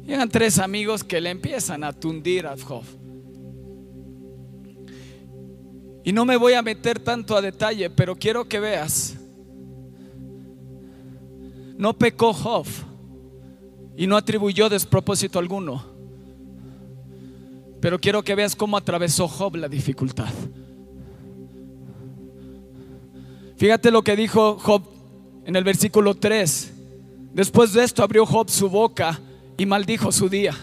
Llegan 0.06 0.30
tres 0.30 0.58
amigos 0.58 1.04
que 1.04 1.20
le 1.20 1.30
empiezan 1.30 1.84
a 1.84 1.92
tundir 1.92 2.48
a 2.48 2.56
Job. 2.58 2.84
Y 6.06 6.14
no 6.14 6.26
me 6.26 6.38
voy 6.38 6.54
a 6.54 6.62
meter 6.62 6.98
tanto 6.98 7.36
a 7.36 7.42
detalle, 7.42 7.90
pero 7.90 8.16
quiero 8.16 8.48
que 8.48 8.60
veas. 8.60 9.18
No 11.78 11.94
pecó 11.94 12.34
Job 12.34 12.66
y 13.98 14.08
no 14.08 14.16
atribuyó 14.16 14.70
despropósito 14.70 15.40
alguno. 15.40 15.84
Pero 17.82 18.00
quiero 18.00 18.24
que 18.24 18.34
veas 18.34 18.56
cómo 18.56 18.78
atravesó 18.78 19.28
Job 19.28 19.58
la 19.58 19.68
dificultad. 19.68 20.34
Fíjate 23.60 23.92
lo 23.92 24.04
que 24.04 24.16
dijo 24.16 24.58
Job 24.58 24.84
en 25.44 25.58
el 25.58 25.66
versículo 25.66 26.16
3. 26.16 26.72
Después 27.34 27.74
de 27.74 27.84
esto 27.84 28.02
abrió 28.02 28.26
Job 28.26 28.50
su 28.50 28.70
boca 28.70 29.20
y 29.58 29.66
maldijo 29.66 30.14
su 30.14 30.30
día. 30.30 30.56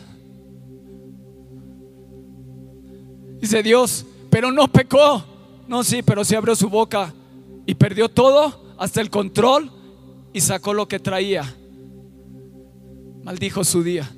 Dice 3.38 3.62
Dios, 3.62 4.06
pero 4.30 4.50
no 4.50 4.66
pecó. 4.68 5.22
No, 5.68 5.84
sí, 5.84 6.00
pero 6.02 6.24
sí 6.24 6.34
abrió 6.34 6.56
su 6.56 6.70
boca 6.70 7.12
y 7.66 7.74
perdió 7.74 8.08
todo, 8.08 8.74
hasta 8.78 9.02
el 9.02 9.10
control, 9.10 9.70
y 10.32 10.40
sacó 10.40 10.72
lo 10.72 10.88
que 10.88 10.98
traía. 10.98 11.54
Maldijo 13.24 13.62
su 13.62 13.82
día. 13.82 14.10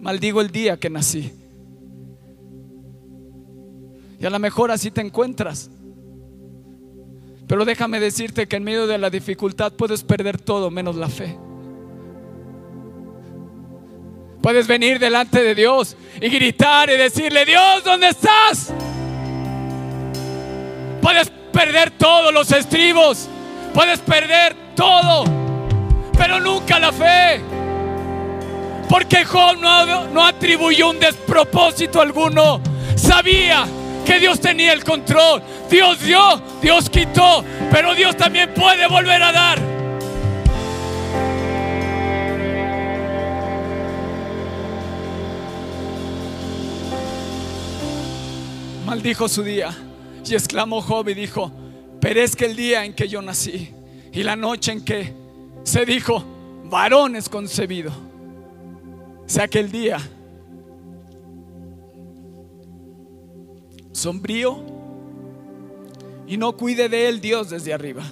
Maldigo 0.00 0.40
el 0.40 0.50
día 0.50 0.76
que 0.76 0.90
nací. 0.90 1.32
Y 4.18 4.26
a 4.26 4.30
lo 4.30 4.40
mejor 4.40 4.72
así 4.72 4.90
te 4.90 5.02
encuentras. 5.02 5.70
Pero 7.48 7.64
déjame 7.64 7.98
decirte 7.98 8.46
que 8.46 8.56
en 8.56 8.64
medio 8.64 8.86
de 8.86 8.98
la 8.98 9.08
dificultad 9.08 9.72
puedes 9.72 10.04
perder 10.04 10.38
todo 10.38 10.70
menos 10.70 10.96
la 10.96 11.08
fe. 11.08 11.36
Puedes 14.42 14.66
venir 14.66 14.98
delante 14.98 15.42
de 15.42 15.54
Dios 15.54 15.96
y 16.20 16.28
gritar 16.28 16.90
y 16.90 16.96
decirle, 16.96 17.46
Dios, 17.46 17.82
¿dónde 17.84 18.08
estás? 18.08 18.72
Puedes 21.00 21.30
perder 21.52 21.90
todos 21.92 22.32
los 22.34 22.52
estribos, 22.52 23.28
puedes 23.72 23.98
perder 24.00 24.54
todo, 24.76 25.24
pero 26.18 26.40
nunca 26.40 26.78
la 26.78 26.92
fe. 26.92 27.40
Porque 28.90 29.24
Job 29.24 29.56
no, 29.58 30.06
no 30.08 30.24
atribuyó 30.24 30.90
un 30.90 31.00
despropósito 31.00 32.00
alguno. 32.00 32.60
Sabía 32.94 33.66
que 34.06 34.18
Dios 34.18 34.40
tenía 34.40 34.72
el 34.72 34.82
control. 34.82 35.42
Dios 35.70 36.00
dio, 36.00 36.40
Dios 36.62 36.88
quitó, 36.88 37.44
pero 37.70 37.94
Dios 37.94 38.16
también 38.16 38.52
puede 38.54 38.86
volver 38.88 39.22
a 39.22 39.32
dar. 39.32 39.60
Maldijo 48.86 49.28
su 49.28 49.42
día 49.42 49.76
y 50.24 50.34
exclamó 50.34 50.80
Job 50.80 51.10
y 51.10 51.14
dijo, 51.14 51.52
perezca 52.00 52.46
el 52.46 52.56
día 52.56 52.84
en 52.84 52.94
que 52.94 53.06
yo 53.06 53.20
nací 53.20 53.74
y 54.12 54.22
la 54.22 54.36
noche 54.36 54.72
en 54.72 54.84
que 54.84 55.12
se 55.62 55.84
dijo, 55.84 56.24
varón 56.64 57.14
es 57.16 57.28
concebido. 57.28 57.92
sea 59.26 59.46
que 59.46 59.58
el 59.58 59.70
día 59.70 59.98
sombrío 63.92 64.77
y 66.28 66.36
no 66.36 66.56
cuide 66.56 66.90
de 66.90 67.08
él 67.08 67.20
Dios 67.20 67.48
desde 67.48 67.72
arriba, 67.72 68.04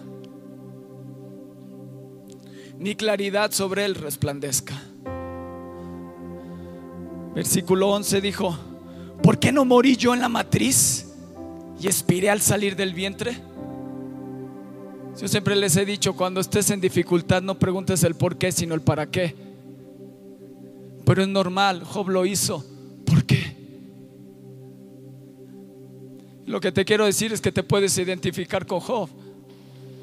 ni 2.78 2.94
claridad 2.94 3.52
sobre 3.52 3.84
él 3.84 3.94
resplandezca. 3.94 4.74
Versículo 7.34 7.90
11 7.90 8.22
dijo, 8.22 8.58
¿por 9.22 9.38
qué 9.38 9.52
no 9.52 9.66
morí 9.66 9.96
yo 9.96 10.14
en 10.14 10.20
la 10.20 10.30
matriz 10.30 11.12
y 11.78 11.86
expiré 11.86 12.30
al 12.30 12.40
salir 12.40 12.74
del 12.74 12.94
vientre? 12.94 13.36
Yo 15.20 15.28
siempre 15.28 15.54
les 15.54 15.76
he 15.76 15.84
dicho, 15.84 16.16
cuando 16.16 16.40
estés 16.40 16.70
en 16.70 16.80
dificultad 16.80 17.42
no 17.42 17.58
preguntes 17.58 18.02
el 18.02 18.14
por 18.14 18.38
qué, 18.38 18.50
sino 18.50 18.74
el 18.74 18.80
para 18.80 19.10
qué. 19.10 19.34
Pero 21.04 21.22
es 21.22 21.28
normal, 21.28 21.84
Job 21.84 22.08
lo 22.08 22.24
hizo. 22.24 22.64
Lo 26.46 26.60
que 26.60 26.70
te 26.70 26.84
quiero 26.84 27.04
decir 27.04 27.32
es 27.32 27.40
que 27.40 27.50
te 27.50 27.64
puedes 27.64 27.98
identificar 27.98 28.66
con 28.66 28.78
Job, 28.78 29.10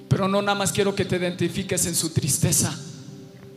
pero 0.10 0.28
no 0.28 0.42
nada 0.42 0.58
más 0.58 0.74
quiero 0.74 0.94
que 0.94 1.06
te 1.06 1.16
identifiques 1.16 1.86
en 1.86 1.96
su 1.96 2.14
tristeza. 2.14 2.78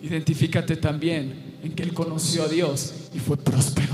Identifícate 0.02 0.76
también 0.76 1.56
en 1.64 1.74
que 1.74 1.82
él 1.82 1.92
conoció 1.92 2.44
a 2.44 2.48
Dios 2.48 2.94
y 3.12 3.18
fue 3.18 3.36
próspero. 3.36 3.92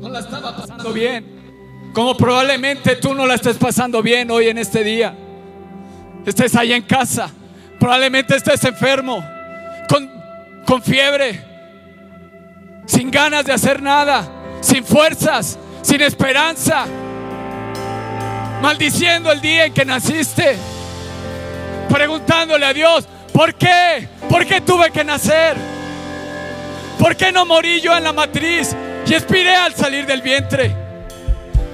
No 0.00 0.08
la 0.08 0.20
estaba 0.20 0.56
pasando 0.56 0.92
bien, 0.92 1.24
como 1.92 2.16
probablemente 2.16 2.94
tú 2.96 3.14
no 3.14 3.26
la 3.26 3.34
estés 3.34 3.56
pasando 3.56 4.00
bien 4.00 4.30
hoy 4.30 4.46
en 4.46 4.58
este 4.58 4.84
día. 4.84 5.12
Estés 6.24 6.54
ahí 6.54 6.72
en 6.72 6.82
casa, 6.82 7.32
probablemente 7.80 8.36
estés 8.36 8.62
enfermo, 8.64 9.24
con, 9.88 10.08
con 10.64 10.80
fiebre 10.82 11.53
sin 12.86 13.10
ganas 13.10 13.44
de 13.44 13.52
hacer 13.52 13.80
nada, 13.82 14.28
sin 14.60 14.84
fuerzas, 14.84 15.58
sin 15.82 16.00
esperanza, 16.00 16.86
maldiciendo 18.60 19.30
el 19.32 19.40
día 19.40 19.66
en 19.66 19.74
que 19.74 19.84
naciste, 19.84 20.56
preguntándole 21.88 22.64
a 22.66 22.72
Dios, 22.72 23.06
¿por 23.32 23.54
qué? 23.54 24.08
¿Por 24.28 24.46
qué 24.46 24.60
tuve 24.60 24.90
que 24.90 25.04
nacer? 25.04 25.56
¿Por 26.98 27.16
qué 27.16 27.32
no 27.32 27.44
morí 27.44 27.80
yo 27.80 27.96
en 27.96 28.04
la 28.04 28.12
matriz 28.12 28.74
y 29.06 29.14
expiré 29.14 29.54
al 29.54 29.74
salir 29.74 30.06
del 30.06 30.22
vientre? 30.22 30.74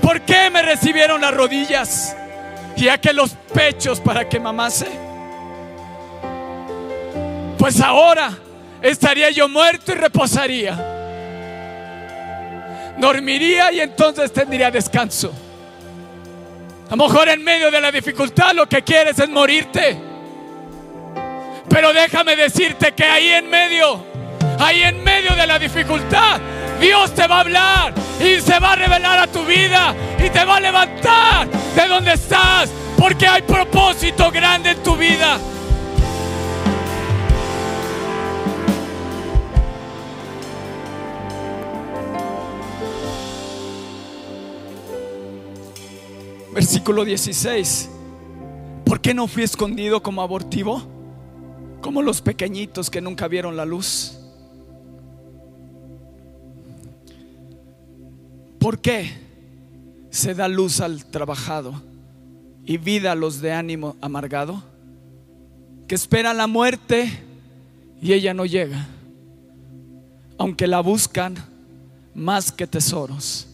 ¿Por 0.03 0.23
qué 0.23 0.51
me 0.51 0.63
recibieron 0.63 1.21
las 1.21 1.33
rodillas 1.33 2.17
y 2.77 2.89
aquellos 2.89 3.37
pechos 3.53 4.01
para 4.01 4.29
que 4.29 4.41
mamase? 4.41 4.89
Pues 7.59 7.81
ahora 7.81 8.33
estaría 8.83 9.31
yo 9.31 9.49
muerto 9.49 9.93
y 9.93 9.95
reposaría 9.95 10.90
dormiría 13.01 13.73
y 13.73 13.81
entonces 13.81 14.33
tendría 14.33 14.71
descanso. 14.71 15.33
A 16.91 16.97
lo 16.97 17.09
mejor 17.09 17.29
en 17.29 17.43
medio 17.43 17.71
de 17.71 17.81
la 17.81 17.93
dificultad 17.93 18.53
lo 18.53 18.69
que 18.69 18.83
quieres 18.83 19.19
es 19.19 19.29
morirte. 19.29 19.97
Pero 21.69 21.93
déjame 21.93 22.35
decirte 22.35 22.93
que 22.93 23.05
ahí 23.05 23.29
en 23.29 23.49
medio, 23.49 24.05
ahí 24.59 24.83
en 24.83 25.03
medio 25.05 25.35
de 25.37 25.47
la 25.47 25.59
dificultad, 25.59 26.41
Dios 26.81 27.15
te 27.15 27.27
va 27.29 27.37
a 27.37 27.41
hablar 27.41 27.95
y 28.19 28.41
se 28.41 28.59
va 28.59 28.73
a 28.73 28.77
revelar 28.77 29.19
a 29.21 29.27
tu 29.29 29.45
vida 29.45 29.95
y 30.19 30.29
te 30.31 30.45
va 30.45 30.57
a 30.57 30.61
levantar 30.61 31.49
de 31.49 31.87
donde 31.87 32.15
estás, 32.15 32.71
porque 32.99 33.27
hay 33.27 33.43
propósito 33.43 34.31
grande 34.31 34.71
en 34.71 34.83
tu 34.83 34.97
vida. 34.97 35.39
Versículo 46.61 47.07
16. 47.07 47.89
¿Por 48.85 49.01
qué 49.01 49.15
no 49.15 49.27
fui 49.27 49.45
escondido 49.45 50.03
como 50.03 50.21
abortivo? 50.21 50.83
Como 51.81 52.03
los 52.03 52.21
pequeñitos 52.21 52.91
que 52.91 53.01
nunca 53.01 53.29
vieron 53.29 53.57
la 53.57 53.65
luz. 53.65 54.19
¿Por 58.59 58.79
qué 58.79 59.11
se 60.11 60.35
da 60.35 60.49
luz 60.49 60.83
al 60.83 61.07
trabajado 61.07 61.83
y 62.67 62.77
vida 62.77 63.13
a 63.13 63.15
los 63.15 63.41
de 63.41 63.53
ánimo 63.55 63.97
amargado? 64.03 64.63
Que 65.89 65.95
esperan 65.95 66.37
la 66.37 66.47
muerte 66.47 67.11
y 68.03 68.13
ella 68.13 68.35
no 68.35 68.45
llega, 68.45 68.87
aunque 70.37 70.67
la 70.67 70.81
buscan 70.81 71.37
más 72.15 72.53
que 72.53 72.67
tesoros 72.67 73.50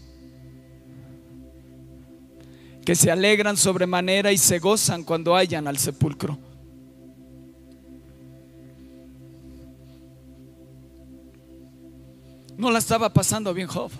que 2.86 2.94
se 2.94 3.10
alegran 3.10 3.56
sobremanera 3.56 4.30
y 4.30 4.38
se 4.38 4.60
gozan 4.60 5.02
cuando 5.02 5.34
hallan 5.34 5.66
al 5.66 5.76
sepulcro. 5.76 6.38
No 12.56 12.70
la 12.70 12.78
estaba 12.78 13.12
pasando 13.12 13.52
bien 13.52 13.66
Job. 13.66 13.90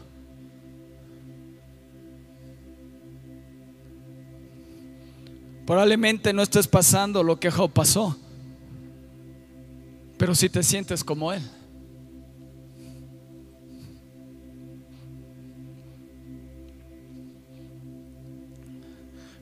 Probablemente 5.67 6.33
no 6.33 6.43
estés 6.43 6.69
pasando 6.69 7.25
lo 7.25 7.41
que 7.41 7.51
Job 7.51 7.73
pasó, 7.73 8.17
pero 10.17 10.33
si 10.33 10.49
te 10.49 10.63
sientes 10.63 11.03
como 11.03 11.33
él. 11.33 11.43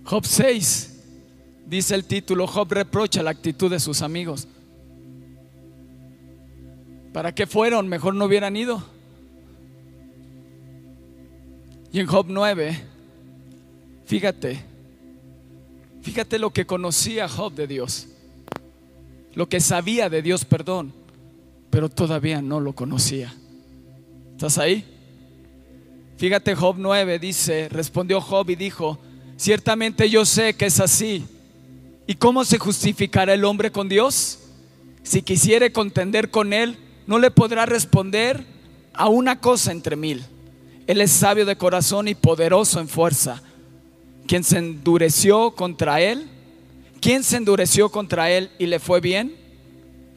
Job 0.04 0.26
6, 0.26 1.02
dice 1.66 1.94
el 1.94 2.04
título, 2.04 2.46
Job 2.46 2.70
reprocha 2.70 3.22
la 3.22 3.30
actitud 3.30 3.70
de 3.70 3.80
sus 3.80 4.02
amigos. 4.02 4.46
¿Para 7.12 7.34
qué 7.34 7.46
fueron? 7.46 7.88
Mejor 7.88 8.14
no 8.14 8.26
hubieran 8.26 8.54
ido. 8.54 8.84
Y 11.90 12.00
en 12.00 12.06
Job 12.06 12.26
9, 12.28 12.76
fíjate, 14.04 14.62
fíjate 16.02 16.38
lo 16.38 16.50
que 16.50 16.66
conocía 16.66 17.28
Job 17.28 17.54
de 17.54 17.66
Dios, 17.66 18.08
lo 19.34 19.48
que 19.48 19.60
sabía 19.60 20.10
de 20.10 20.20
Dios, 20.20 20.44
perdón, 20.44 20.92
pero 21.70 21.88
todavía 21.88 22.42
no 22.42 22.60
lo 22.60 22.74
conocía. 22.74 23.32
¿Estás 24.32 24.58
ahí? 24.58 24.84
Fíjate, 26.18 26.54
Job 26.54 26.76
9 26.78 27.18
dice, 27.18 27.68
respondió 27.70 28.20
Job 28.20 28.50
y 28.50 28.56
dijo, 28.56 28.98
Ciertamente 29.36 30.08
yo 30.08 30.24
sé 30.24 30.54
que 30.54 30.66
es 30.66 30.80
así. 30.80 31.24
¿Y 32.06 32.14
cómo 32.14 32.44
se 32.44 32.58
justificará 32.58 33.34
el 33.34 33.44
hombre 33.44 33.72
con 33.72 33.88
Dios? 33.88 34.40
Si 35.02 35.22
quisiere 35.22 35.72
contender 35.72 36.30
con 36.30 36.52
Él, 36.52 36.78
no 37.06 37.18
le 37.18 37.30
podrá 37.30 37.66
responder 37.66 38.46
a 38.92 39.08
una 39.08 39.40
cosa 39.40 39.72
entre 39.72 39.96
mil. 39.96 40.24
Él 40.86 41.00
es 41.00 41.10
sabio 41.10 41.46
de 41.46 41.56
corazón 41.56 42.08
y 42.08 42.14
poderoso 42.14 42.80
en 42.80 42.88
fuerza. 42.88 43.42
¿Quién 44.26 44.44
se 44.44 44.58
endureció 44.58 45.52
contra 45.52 46.00
Él? 46.00 46.28
¿Quién 47.00 47.22
se 47.22 47.36
endureció 47.36 47.90
contra 47.90 48.30
Él 48.30 48.50
y 48.58 48.66
le 48.66 48.78
fue 48.78 49.00
bien? 49.00 49.34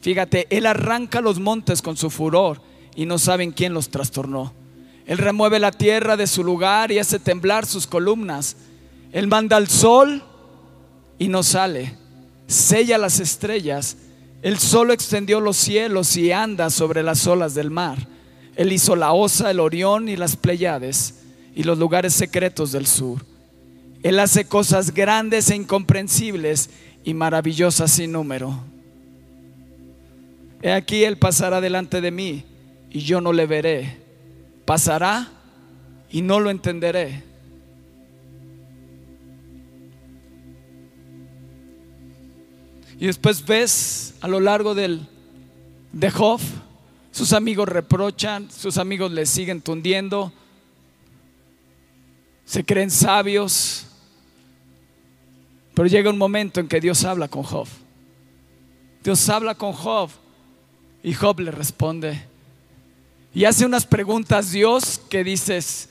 Fíjate, 0.00 0.46
Él 0.50 0.66
arranca 0.66 1.20
los 1.20 1.38
montes 1.40 1.82
con 1.82 1.96
su 1.96 2.10
furor 2.10 2.60
y 2.94 3.06
no 3.06 3.18
saben 3.18 3.52
quién 3.52 3.74
los 3.74 3.90
trastornó. 3.90 4.52
Él 5.06 5.18
remueve 5.18 5.58
la 5.58 5.72
tierra 5.72 6.16
de 6.16 6.26
su 6.26 6.44
lugar 6.44 6.92
y 6.92 6.98
hace 6.98 7.18
temblar 7.18 7.66
sus 7.66 7.86
columnas. 7.86 8.56
Él 9.12 9.26
manda 9.26 9.56
al 9.56 9.68
sol 9.68 10.22
y 11.18 11.28
no 11.28 11.42
sale. 11.42 11.96
Sella 12.46 12.98
las 12.98 13.20
estrellas. 13.20 13.96
Él 14.42 14.58
solo 14.58 14.92
extendió 14.92 15.40
los 15.40 15.56
cielos 15.56 16.16
y 16.16 16.32
anda 16.32 16.70
sobre 16.70 17.02
las 17.02 17.26
olas 17.26 17.54
del 17.54 17.70
mar. 17.70 17.98
Él 18.56 18.72
hizo 18.72 18.96
la 18.96 19.12
osa, 19.12 19.50
el 19.50 19.60
orión 19.60 20.08
y 20.08 20.16
las 20.16 20.36
Pleiades 20.36 21.14
y 21.54 21.62
los 21.62 21.78
lugares 21.78 22.14
secretos 22.14 22.72
del 22.72 22.86
sur. 22.86 23.24
Él 24.02 24.18
hace 24.20 24.46
cosas 24.46 24.92
grandes 24.94 25.50
e 25.50 25.56
incomprensibles 25.56 26.70
y 27.04 27.14
maravillosas 27.14 27.90
sin 27.90 28.12
número. 28.12 28.58
He 30.62 30.72
aquí 30.72 31.04
Él 31.04 31.18
pasará 31.18 31.60
delante 31.60 32.00
de 32.00 32.10
mí 32.10 32.44
y 32.90 33.00
yo 33.00 33.20
no 33.20 33.32
le 33.32 33.46
veré. 33.46 33.96
Pasará 34.64 35.28
y 36.10 36.22
no 36.22 36.40
lo 36.40 36.50
entenderé. 36.50 37.27
Y 42.98 43.06
después 43.06 43.44
ves 43.44 44.14
a 44.20 44.28
lo 44.28 44.40
largo 44.40 44.74
del, 44.74 45.06
de 45.92 46.10
Job, 46.10 46.40
sus 47.12 47.32
amigos 47.32 47.68
reprochan, 47.68 48.50
sus 48.50 48.76
amigos 48.76 49.12
le 49.12 49.24
siguen 49.24 49.60
tundiendo, 49.62 50.32
se 52.44 52.64
creen 52.64 52.90
sabios, 52.90 53.86
pero 55.74 55.86
llega 55.86 56.10
un 56.10 56.18
momento 56.18 56.58
en 56.58 56.66
que 56.66 56.80
Dios 56.80 57.04
habla 57.04 57.28
con 57.28 57.44
Job. 57.44 57.68
Dios 59.04 59.28
habla 59.28 59.54
con 59.54 59.72
Job 59.72 60.10
y 61.04 61.14
Job 61.14 61.38
le 61.38 61.52
responde. 61.52 62.24
Y 63.32 63.44
hace 63.44 63.64
unas 63.64 63.86
preguntas 63.86 64.50
Dios 64.50 65.00
que 65.08 65.22
dices, 65.22 65.88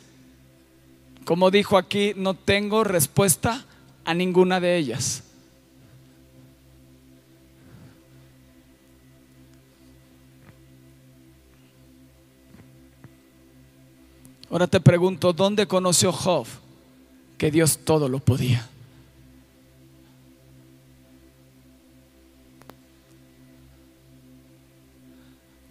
como 1.24 1.52
dijo 1.52 1.78
aquí, 1.78 2.12
no 2.18 2.34
tengo 2.34 2.84
respuesta 2.84 3.66
a 4.04 4.14
ninguna 4.14 4.60
de 4.60 4.76
ellas. 4.76 5.24
Ahora 14.50 14.68
te 14.68 14.80
pregunto, 14.80 15.34
¿dónde 15.34 15.68
conoció 15.68 16.12
Job 16.12 16.48
que 17.38 17.52
Dios 17.52 17.80
todo 17.84 18.08
lo 18.08 18.20
podía? 18.20 18.70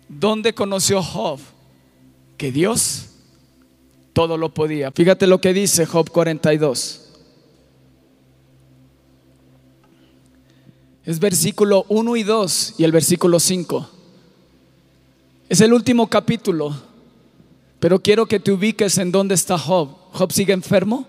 ¿Dónde 0.08 0.54
conoció 0.54 1.02
Job 1.02 1.40
que 2.36 2.52
Dios 2.52 3.08
todo 4.12 4.36
lo 4.36 4.52
podía? 4.52 4.90
Fíjate 4.92 5.26
lo 5.26 5.40
que 5.40 5.54
dice 5.54 5.86
Job 5.86 6.10
42. 6.10 7.02
Es 11.04 11.18
versículo 11.18 11.86
1 11.88 12.16
y 12.16 12.22
2 12.24 12.74
y 12.78 12.84
el 12.84 12.92
versículo 12.92 13.40
5. 13.40 13.90
Es 15.48 15.60
el 15.60 15.72
último 15.72 16.08
capítulo 16.08 16.74
pero 17.80 18.00
quiero 18.00 18.26
que 18.26 18.40
te 18.40 18.52
ubiques 18.52 18.98
en 18.98 19.12
dónde 19.12 19.34
está 19.34 19.58
Job. 19.58 19.90
¿Job 20.12 20.32
sigue 20.32 20.52
enfermo? 20.52 21.06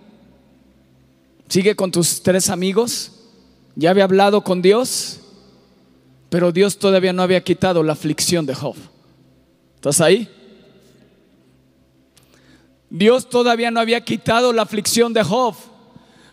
¿Sigue 1.47 1.75
con 1.75 1.91
tus 1.91 2.21
tres 2.21 2.49
amigos? 2.49 3.11
¿Ya 3.75 3.91
había 3.91 4.03
hablado 4.03 4.43
con 4.43 4.61
Dios? 4.61 5.19
Pero 6.29 6.51
Dios 6.51 6.77
todavía 6.77 7.13
no 7.13 7.21
había 7.21 7.43
quitado 7.43 7.83
la 7.83 7.93
aflicción 7.93 8.45
de 8.45 8.53
Job. 8.53 8.75
¿Estás 9.75 10.01
ahí? 10.01 10.29
Dios 12.89 13.29
todavía 13.29 13.71
no 13.71 13.79
había 13.79 14.03
quitado 14.03 14.51
la 14.51 14.63
aflicción 14.63 15.13
de 15.13 15.23
Job. 15.23 15.55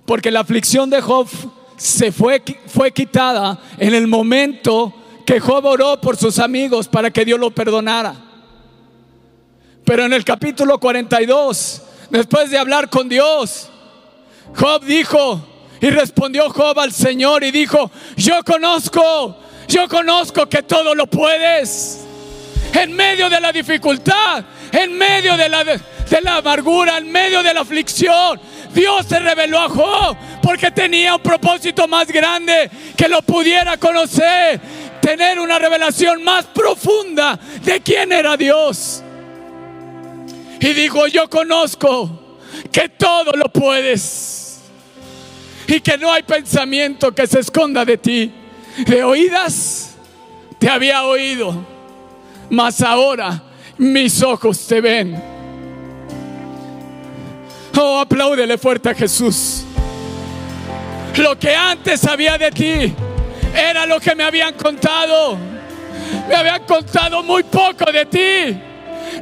Porque 0.04 0.30
la 0.30 0.40
aflicción 0.40 0.90
de 0.90 1.00
Job 1.00 1.28
se 1.76 2.10
fue, 2.10 2.42
fue 2.66 2.92
quitada 2.92 3.60
en 3.78 3.94
el 3.94 4.06
momento 4.06 4.92
que 5.24 5.40
Job 5.40 5.64
oró 5.64 6.00
por 6.00 6.16
sus 6.16 6.38
amigos 6.38 6.88
para 6.88 7.10
que 7.10 7.24
Dios 7.24 7.38
lo 7.38 7.50
perdonara. 7.50 8.23
Pero 9.84 10.06
en 10.06 10.14
el 10.14 10.24
capítulo 10.24 10.78
42, 10.78 11.82
después 12.08 12.50
de 12.50 12.58
hablar 12.58 12.88
con 12.88 13.08
Dios, 13.08 13.68
Job 14.56 14.82
dijo, 14.82 15.46
y 15.80 15.90
respondió 15.90 16.48
Job 16.48 16.78
al 16.80 16.92
Señor 16.92 17.44
y 17.44 17.50
dijo, 17.50 17.90
yo 18.16 18.42
conozco, 18.44 19.36
yo 19.68 19.86
conozco 19.88 20.48
que 20.48 20.62
todo 20.62 20.94
lo 20.94 21.06
puedes. 21.06 22.00
En 22.72 22.94
medio 22.94 23.28
de 23.28 23.40
la 23.40 23.52
dificultad, 23.52 24.42
en 24.72 24.96
medio 24.96 25.36
de 25.36 25.48
la, 25.50 25.62
de, 25.62 25.80
la 26.22 26.36
amargura, 26.36 26.96
en 26.96 27.12
medio 27.12 27.42
de 27.42 27.52
la 27.52 27.60
aflicción, 27.60 28.40
Dios 28.72 29.04
se 29.06 29.18
reveló 29.20 29.60
a 29.60 29.68
Job 29.68 30.16
porque 30.42 30.70
tenía 30.70 31.14
un 31.16 31.22
propósito 31.22 31.86
más 31.86 32.08
grande 32.08 32.70
que 32.96 33.06
lo 33.06 33.20
pudiera 33.20 33.76
conocer, 33.76 34.60
tener 35.00 35.38
una 35.38 35.58
revelación 35.58 36.24
más 36.24 36.46
profunda 36.46 37.38
de 37.62 37.80
quién 37.82 38.10
era 38.10 38.36
Dios. 38.36 39.03
Y 40.64 40.72
dijo, 40.72 41.06
yo 41.08 41.28
conozco 41.28 42.38
que 42.72 42.88
todo 42.88 43.32
lo 43.32 43.52
puedes. 43.52 44.60
Y 45.66 45.78
que 45.80 45.98
no 45.98 46.10
hay 46.10 46.22
pensamiento 46.22 47.14
que 47.14 47.26
se 47.26 47.40
esconda 47.40 47.84
de 47.84 47.98
ti. 47.98 48.32
De 48.86 49.04
oídas 49.04 49.94
te 50.58 50.70
había 50.70 51.04
oído, 51.04 51.54
mas 52.48 52.80
ahora 52.80 53.42
mis 53.76 54.22
ojos 54.22 54.66
te 54.66 54.80
ven. 54.80 55.22
Oh, 57.78 57.98
apláudele 57.98 58.56
fuerte 58.56 58.88
a 58.88 58.94
Jesús. 58.94 59.64
Lo 61.18 61.38
que 61.38 61.54
antes 61.54 62.00
sabía 62.00 62.38
de 62.38 62.50
ti 62.50 62.94
era 63.54 63.84
lo 63.84 64.00
que 64.00 64.14
me 64.14 64.24
habían 64.24 64.54
contado. 64.54 65.36
Me 66.26 66.34
habían 66.34 66.64
contado 66.64 67.22
muy 67.22 67.42
poco 67.42 67.84
de 67.92 68.06
ti. 68.06 68.73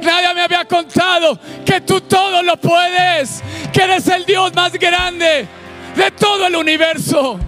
Nadie 0.03 0.33
me 0.33 0.41
había 0.41 0.65
contado 0.65 1.39
que 1.65 1.81
tú 1.81 2.01
todo 2.01 2.43
lo 2.43 2.57
puedes, 2.57 3.41
que 3.71 3.83
eres 3.83 4.07
el 4.07 4.25
Dios 4.25 4.53
más 4.53 4.73
grande 4.73 5.47
de 5.95 6.11
todo 6.11 6.47
el 6.47 6.55
universo. 6.55 7.39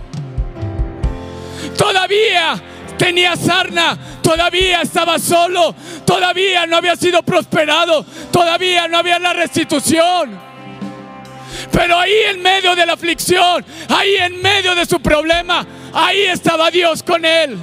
Todavía 1.78 2.62
tenía 2.98 3.36
sarna, 3.36 3.98
todavía 4.22 4.82
estaba 4.82 5.20
solo, 5.20 5.76
todavía 6.06 6.66
no 6.66 6.78
había 6.78 6.96
sido 6.96 7.22
prosperado, 7.24 8.06
todavía 8.32 8.88
no 8.88 9.00
había 9.00 9.20
la 9.20 9.34
restitución. 9.34 10.40
Pero 11.72 11.98
ahí 11.98 12.14
en 12.30 12.42
medio 12.42 12.76
de 12.76 12.86
la 12.86 12.94
aflicción, 12.94 13.66
ahí 13.90 14.16
en 14.16 14.42
medio 14.42 14.76
de 14.76 14.86
su 14.86 15.00
problema, 15.02 15.66
ahí 15.94 16.22
estaba 16.22 16.72
Dios 16.72 17.04
con 17.04 17.26
él. 17.26 17.58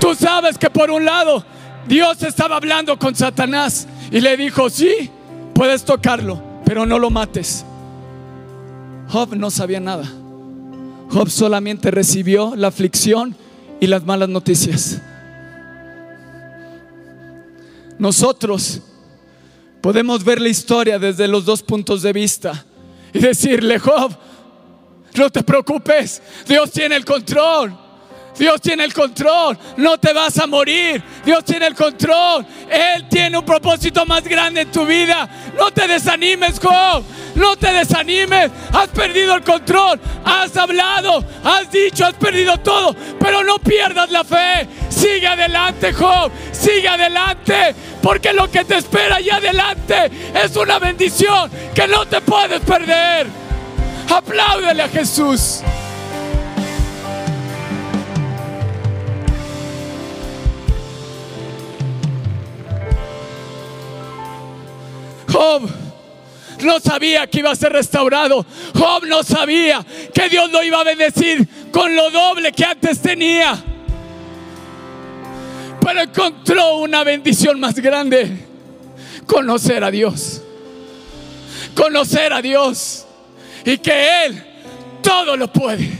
Tú 0.00 0.14
sabes 0.14 0.58
que 0.58 0.70
por 0.70 0.90
un 0.90 1.04
lado 1.04 1.44
Dios 1.86 2.22
estaba 2.22 2.56
hablando 2.56 2.98
con 2.98 3.14
Satanás 3.14 3.86
Y 4.10 4.20
le 4.20 4.36
dijo, 4.36 4.70
sí, 4.70 5.10
puedes 5.54 5.84
tocarlo, 5.84 6.42
pero 6.64 6.86
no 6.86 6.98
lo 6.98 7.10
mates. 7.10 7.64
Job 9.08 9.34
no 9.36 9.50
sabía 9.50 9.80
nada. 9.80 10.04
Job 11.10 11.30
solamente 11.30 11.90
recibió 11.90 12.54
la 12.56 12.68
aflicción 12.68 13.36
y 13.80 13.86
las 13.86 14.04
malas 14.04 14.28
noticias. 14.28 15.00
Nosotros 17.98 18.80
podemos 19.80 20.24
ver 20.24 20.40
la 20.40 20.48
historia 20.48 20.98
desde 20.98 21.28
los 21.28 21.44
dos 21.44 21.62
puntos 21.62 22.02
de 22.02 22.12
vista 22.12 22.64
y 23.12 23.18
decirle, 23.18 23.78
Job, 23.78 24.16
no 25.14 25.30
te 25.30 25.42
preocupes, 25.42 26.20
Dios 26.48 26.70
tiene 26.70 26.96
el 26.96 27.04
control. 27.04 27.83
Dios 28.38 28.60
tiene 28.60 28.84
el 28.84 28.92
control, 28.92 29.56
no 29.76 29.98
te 29.98 30.12
vas 30.12 30.38
a 30.38 30.46
morir. 30.46 31.02
Dios 31.24 31.44
tiene 31.44 31.66
el 31.68 31.74
control. 31.74 32.44
Él 32.68 33.08
tiene 33.08 33.38
un 33.38 33.44
propósito 33.44 34.04
más 34.04 34.24
grande 34.24 34.62
en 34.62 34.72
tu 34.72 34.84
vida. 34.84 35.28
No 35.56 35.70
te 35.70 35.86
desanimes, 35.86 36.58
Job. 36.60 37.04
No 37.36 37.56
te 37.56 37.72
desanimes. 37.72 38.50
Has 38.72 38.88
perdido 38.88 39.34
el 39.36 39.42
control. 39.42 40.00
Has 40.24 40.56
hablado, 40.56 41.24
has 41.44 41.70
dicho, 41.70 42.04
has 42.04 42.14
perdido 42.14 42.58
todo. 42.58 42.94
Pero 43.20 43.44
no 43.44 43.58
pierdas 43.58 44.10
la 44.10 44.24
fe. 44.24 44.66
Sigue 44.88 45.26
adelante, 45.26 45.92
Job. 45.92 46.32
Sigue 46.52 46.88
adelante. 46.88 47.74
Porque 48.02 48.32
lo 48.32 48.50
que 48.50 48.64
te 48.64 48.76
espera 48.76 49.16
allá 49.16 49.36
adelante 49.36 50.10
es 50.34 50.56
una 50.56 50.78
bendición 50.78 51.50
que 51.74 51.86
no 51.86 52.06
te 52.06 52.20
puedes 52.20 52.60
perder. 52.60 53.28
Apláudele 54.10 54.82
a 54.82 54.88
Jesús. 54.88 55.62
Job 65.34 65.68
no 66.62 66.78
sabía 66.78 67.26
que 67.26 67.40
iba 67.40 67.50
a 67.50 67.56
ser 67.56 67.72
restaurado. 67.72 68.46
Job 68.72 69.04
no 69.06 69.24
sabía 69.24 69.84
que 70.14 70.28
Dios 70.28 70.50
lo 70.52 70.62
iba 70.62 70.80
a 70.80 70.84
bendecir 70.84 71.48
con 71.72 71.94
lo 71.96 72.08
doble 72.10 72.52
que 72.52 72.64
antes 72.64 73.00
tenía. 73.00 73.60
Pero 75.80 76.00
encontró 76.00 76.78
una 76.78 77.02
bendición 77.02 77.58
más 77.58 77.74
grande. 77.74 78.46
Conocer 79.26 79.82
a 79.82 79.90
Dios. 79.90 80.40
Conocer 81.74 82.32
a 82.32 82.40
Dios. 82.40 83.04
Y 83.64 83.78
que 83.78 84.26
Él 84.26 84.46
todo 85.02 85.36
lo 85.36 85.52
puede. 85.52 85.90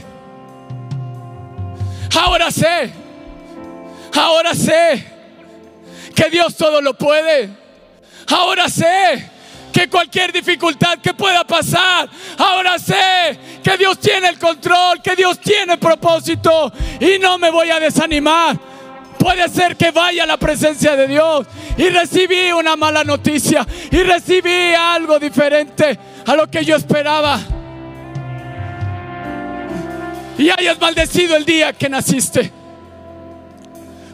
Ahora 2.17 2.49
sé. 2.51 2.89
Ahora 4.13 4.55
sé 4.55 5.05
que 6.15 6.29
Dios 6.29 6.55
todo 6.55 6.81
lo 6.81 6.93
puede. 6.93 7.64
Ahora 8.27 8.69
sé 8.69 9.31
que 9.71 9.89
cualquier 9.89 10.31
dificultad 10.31 10.99
que 10.99 11.13
pueda 11.13 11.43
pasar, 11.43 12.09
ahora 12.37 12.79
sé 12.79 13.37
que 13.61 13.77
Dios 13.77 13.99
tiene 13.99 14.29
el 14.29 14.39
control, 14.39 15.01
que 15.01 15.15
Dios 15.15 15.39
tiene 15.39 15.77
propósito 15.77 16.71
y 16.99 17.19
no 17.19 17.37
me 17.37 17.51
voy 17.51 17.69
a 17.69 17.79
desanimar. 17.79 18.57
Puede 19.19 19.49
ser 19.49 19.75
que 19.75 19.91
vaya 19.91 20.23
a 20.23 20.27
la 20.27 20.37
presencia 20.37 20.95
de 20.95 21.07
Dios 21.07 21.47
y 21.77 21.89
recibí 21.89 22.51
una 22.51 22.75
mala 22.75 23.03
noticia 23.03 23.65
y 23.91 24.03
recibí 24.03 24.73
algo 24.73 25.19
diferente 25.19 25.97
a 26.25 26.35
lo 26.35 26.49
que 26.49 26.63
yo 26.63 26.75
esperaba. 26.75 27.39
Y 30.37 30.49
hayas 30.49 30.79
maldecido 30.79 31.35
el 31.35 31.45
día 31.45 31.73
que 31.73 31.89
naciste. 31.89 32.51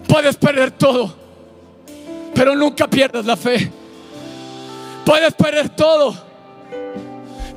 Puedes 0.07 0.37
perder 0.37 0.71
todo, 0.71 1.15
pero 2.33 2.55
nunca 2.55 2.87
pierdas 2.87 3.25
la 3.25 3.37
fe. 3.37 3.80
Puedes 5.05 5.33
perder 5.33 5.69
todo. 5.69 6.15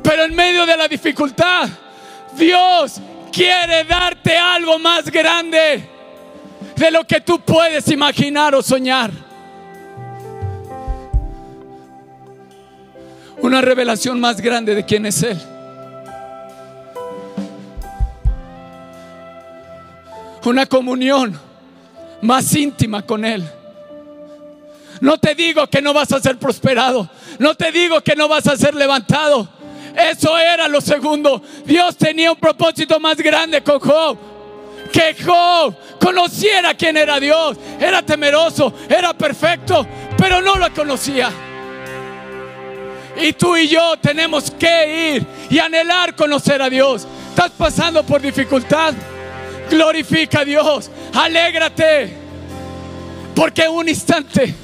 Pero 0.03 0.25
en 0.25 0.35
medio 0.35 0.67
de 0.67 0.77
la 0.77 0.89
dificultad, 0.89 1.69
Dios 2.37 3.01
quiere 3.33 3.85
darte 3.85 4.37
algo 4.37 4.79
más 4.79 5.11
grande 5.11 5.89
de 6.77 6.91
lo 6.91 7.05
que 7.05 7.21
tú 7.21 7.41
puedes 7.41 7.89
imaginar 7.89 8.55
o 8.55 8.63
soñar. 8.63 9.11
Una 13.41 13.61
revelación 13.61 14.21
más 14.21 14.41
grande 14.41 14.75
de 14.75 14.85
quién 14.85 15.07
es 15.07 15.23
Él. 15.23 15.41
Una 20.45 20.67
comunión 20.67 21.39
más 22.21 22.55
íntima 22.55 23.03
con 23.03 23.25
Él. 23.25 23.45
No 25.01 25.19
te 25.19 25.35
digo 25.35 25.67
que 25.69 25.83
no 25.83 25.93
vas 25.93 26.13
a 26.13 26.21
ser 26.21 26.39
prosperado. 26.39 27.09
No 27.39 27.55
te 27.55 27.73
digo 27.73 28.01
que 28.01 28.17
no 28.17 28.29
vas 28.29 28.47
a 28.47 28.57
ser 28.57 28.75
levantado. 28.75 29.49
Eso 29.97 30.37
era 30.37 30.69
lo 30.69 30.81
segundo. 30.81 31.43
Dios 31.65 31.97
tenía 31.97 32.33
un 32.33 32.39
propósito 32.39 32.99
más 32.99 33.17
grande 33.17 33.63
con 33.63 33.79
Job. 33.81 34.19
Que 34.93 35.17
Job 35.25 35.75
conociera 36.01 36.75
quién 36.75 36.97
era 36.97 37.19
Dios. 37.21 37.57
Era 37.81 38.03
temeroso, 38.03 38.73
era 38.89 39.13
perfecto, 39.15 39.87
pero 40.17 40.41
no 40.41 40.57
lo 40.57 40.73
conocía. 40.73 41.31
Y 43.17 43.33
tú 43.33 43.57
y 43.57 43.69
yo 43.69 43.97
tenemos 44.01 44.51
que 44.51 45.15
ir 45.17 45.27
y 45.51 45.59
anhelar 45.59 46.17
conocer 46.17 46.61
a 46.61 46.69
Dios. 46.69 47.07
Estás 47.31 47.53
pasando 47.53 48.05
por 48.05 48.21
dificultad. 48.21 48.95
Glorifica 49.71 50.41
a 50.41 50.45
Dios. 50.45 50.91
Alégrate. 51.15 52.25
Porque 53.35 53.69
un 53.69 53.89
instante, 53.89 54.55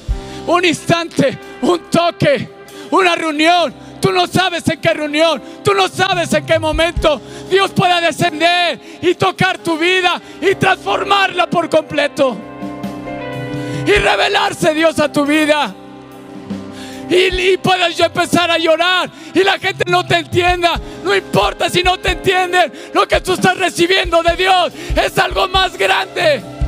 un 0.46 0.64
instante, 0.64 1.38
un 1.62 1.90
toque 1.90 2.60
una 2.90 3.14
reunión. 3.14 3.72
Tú 4.00 4.12
no 4.12 4.26
sabes 4.26 4.66
en 4.68 4.80
qué 4.80 4.94
reunión, 4.94 5.42
tú 5.62 5.74
no 5.74 5.86
sabes 5.88 6.32
en 6.32 6.46
qué 6.46 6.58
momento 6.58 7.20
Dios 7.50 7.70
pueda 7.72 8.00
descender 8.00 8.80
y 9.02 9.14
tocar 9.14 9.58
tu 9.58 9.76
vida 9.76 10.20
y 10.40 10.54
transformarla 10.54 11.48
por 11.48 11.68
completo. 11.68 12.36
Y 13.86 13.92
revelarse 13.92 14.72
Dios 14.72 14.98
a 15.00 15.12
tu 15.12 15.26
vida. 15.26 15.74
Y, 17.10 17.52
y 17.52 17.56
puedas 17.58 17.94
yo 17.96 18.06
empezar 18.06 18.50
a 18.50 18.56
llorar 18.56 19.10
y 19.34 19.42
la 19.42 19.58
gente 19.58 19.84
no 19.90 20.06
te 20.06 20.16
entienda. 20.16 20.80
No 21.04 21.14
importa 21.14 21.68
si 21.68 21.82
no 21.82 21.98
te 21.98 22.12
entienden. 22.12 22.72
Lo 22.94 23.06
que 23.06 23.20
tú 23.20 23.34
estás 23.34 23.58
recibiendo 23.58 24.22
de 24.22 24.36
Dios 24.36 24.72
es 24.96 25.18
algo 25.18 25.46
más 25.48 25.76
grande. 25.76 26.59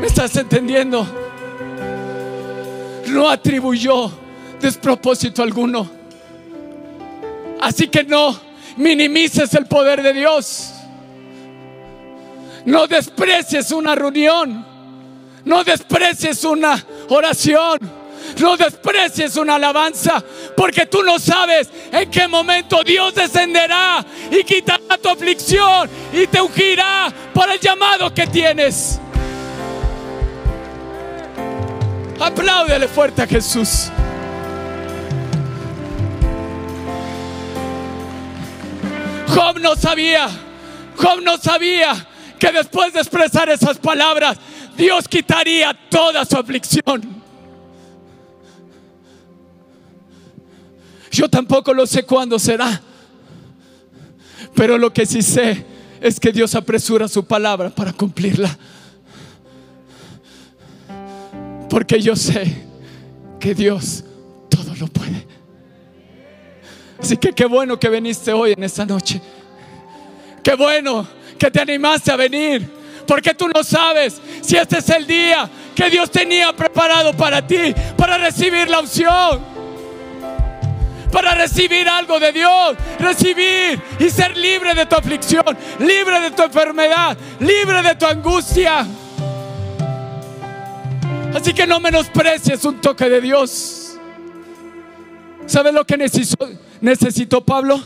¿Me 0.00 0.06
estás 0.06 0.34
entendiendo? 0.36 1.06
no 3.10 3.28
atribuyó 3.28 4.10
despropósito 4.60 5.42
alguno. 5.42 5.90
Así 7.60 7.88
que 7.88 8.04
no 8.04 8.38
minimices 8.76 9.52
el 9.54 9.66
poder 9.66 10.02
de 10.02 10.12
Dios. 10.12 10.72
No 12.64 12.86
desprecies 12.86 13.70
una 13.72 13.94
reunión. 13.94 14.64
No 15.44 15.64
desprecies 15.64 16.44
una 16.44 16.82
oración. 17.08 17.78
No 18.38 18.56
desprecies 18.56 19.36
una 19.36 19.56
alabanza. 19.56 20.22
Porque 20.56 20.86
tú 20.86 21.02
no 21.02 21.18
sabes 21.18 21.68
en 21.92 22.10
qué 22.10 22.28
momento 22.28 22.82
Dios 22.84 23.14
descenderá 23.14 24.04
y 24.30 24.42
quitará 24.44 24.96
tu 24.98 25.08
aflicción 25.08 25.88
y 26.12 26.26
te 26.26 26.40
ungirá 26.40 27.12
por 27.34 27.50
el 27.50 27.58
llamado 27.58 28.12
que 28.14 28.26
tienes. 28.26 29.00
Apláudele 32.20 32.86
fuerte 32.86 33.22
a 33.22 33.26
Jesús. 33.26 33.90
Job 39.28 39.58
no 39.58 39.74
sabía, 39.74 40.28
Job 40.96 41.22
no 41.22 41.38
sabía 41.38 42.06
que 42.38 42.52
después 42.52 42.92
de 42.92 43.00
expresar 43.00 43.48
esas 43.48 43.78
palabras, 43.78 44.36
Dios 44.76 45.08
quitaría 45.08 45.72
toda 45.88 46.26
su 46.26 46.36
aflicción. 46.36 47.22
Yo 51.10 51.28
tampoco 51.28 51.72
lo 51.72 51.86
sé 51.86 52.02
cuándo 52.02 52.38
será, 52.38 52.82
pero 54.54 54.76
lo 54.76 54.92
que 54.92 55.06
sí 55.06 55.22
sé 55.22 55.64
es 56.02 56.20
que 56.20 56.32
Dios 56.32 56.54
apresura 56.54 57.08
su 57.08 57.24
palabra 57.24 57.70
para 57.70 57.94
cumplirla. 57.94 58.58
Porque 61.70 62.00
yo 62.00 62.16
sé 62.16 62.52
que 63.38 63.54
Dios 63.54 64.04
todo 64.50 64.74
lo 64.74 64.88
puede. 64.88 65.26
Así 66.98 67.16
que 67.16 67.32
qué 67.32 67.46
bueno 67.46 67.78
que 67.78 67.88
viniste 67.88 68.32
hoy 68.32 68.52
en 68.52 68.64
esta 68.64 68.84
noche. 68.84 69.20
Qué 70.42 70.54
bueno 70.56 71.06
que 71.38 71.50
te 71.50 71.60
animaste 71.60 72.10
a 72.10 72.16
venir. 72.16 72.68
Porque 73.06 73.34
tú 73.34 73.48
no 73.48 73.62
sabes 73.62 74.20
si 74.42 74.56
este 74.56 74.78
es 74.78 74.88
el 74.90 75.06
día 75.06 75.48
que 75.74 75.88
Dios 75.88 76.10
tenía 76.10 76.52
preparado 76.52 77.16
para 77.16 77.46
ti, 77.46 77.74
para 77.96 78.18
recibir 78.18 78.68
la 78.68 78.80
unción, 78.80 79.40
para 81.10 81.34
recibir 81.34 81.88
algo 81.88 82.20
de 82.20 82.32
Dios, 82.32 82.76
recibir 82.98 83.80
y 83.98 84.10
ser 84.10 84.36
libre 84.36 84.74
de 84.74 84.86
tu 84.86 84.96
aflicción, 84.96 85.56
libre 85.78 86.20
de 86.20 86.30
tu 86.32 86.42
enfermedad, 86.42 87.16
libre 87.38 87.82
de 87.82 87.94
tu 87.94 88.06
angustia. 88.06 88.86
Así 91.34 91.54
que 91.54 91.66
no 91.66 91.80
menosprecies 91.80 92.64
un 92.64 92.80
toque 92.80 93.08
de 93.08 93.20
Dios. 93.20 93.96
¿Sabes 95.46 95.72
lo 95.72 95.84
que 95.84 95.96
necesitó, 96.80 97.44
Pablo? 97.44 97.80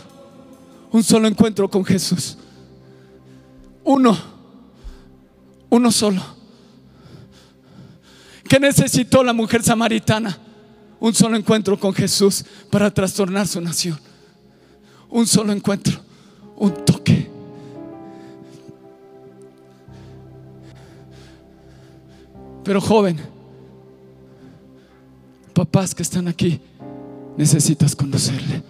Un 0.91 1.03
solo 1.03 1.29
encuentro 1.29 1.69
con 1.69 1.85
Jesús. 1.85 2.39
Uno. 3.85 4.17
Uno 5.71 5.91
solo. 5.91 6.23
¿Qué 8.49 8.61
necesitó 8.61 9.23
la 9.25 9.33
mujer 9.33 9.63
samaritana? 9.63 10.39
Un 11.01 11.15
solo 11.15 11.37
encuentro 11.37 11.79
con 11.79 11.93
Jesús 11.93 12.45
para 12.71 12.93
trastornar 12.93 13.47
su 13.47 13.61
nación. 13.61 13.99
Un 15.11 15.27
solo 15.27 15.53
encuentro. 15.53 16.01
Un 16.57 16.85
toque. 16.85 17.31
Pero 22.63 22.81
joven, 22.81 23.34
papás 25.55 25.95
que 25.95 26.03
están 26.03 26.29
aquí, 26.29 26.61
necesitas 27.37 27.97
conocerle. 27.97 28.63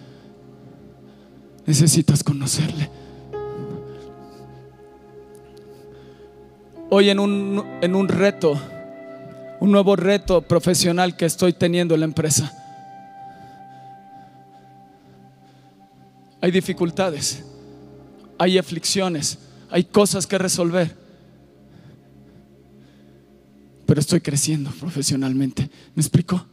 Necesitas 1.67 2.23
conocerle. 2.23 2.91
Hoy 6.91 7.09
en 7.09 7.19
un, 7.19 7.65
en 7.81 7.97
un 7.97 8.07
reto, 8.07 8.61
un 9.61 9.73
nuevo 9.73 9.97
reto 9.97 10.43
profesional 10.43 11.17
que 11.17 11.25
estoy 11.25 11.55
teniendo 11.55 11.95
en 11.95 12.01
la 12.01 12.07
empresa, 12.07 12.53
hay 16.41 16.51
dificultades, 16.51 17.43
hay 18.39 18.59
aflicciones, 18.59 19.39
hay 19.71 19.85
cosas 19.85 20.27
que 20.27 20.37
resolver. 20.37 20.95
Pero 23.87 24.01
estoy 24.01 24.21
creciendo 24.21 24.71
profesionalmente. 24.71 25.71
¿Me 25.95 26.03
explico? 26.03 26.47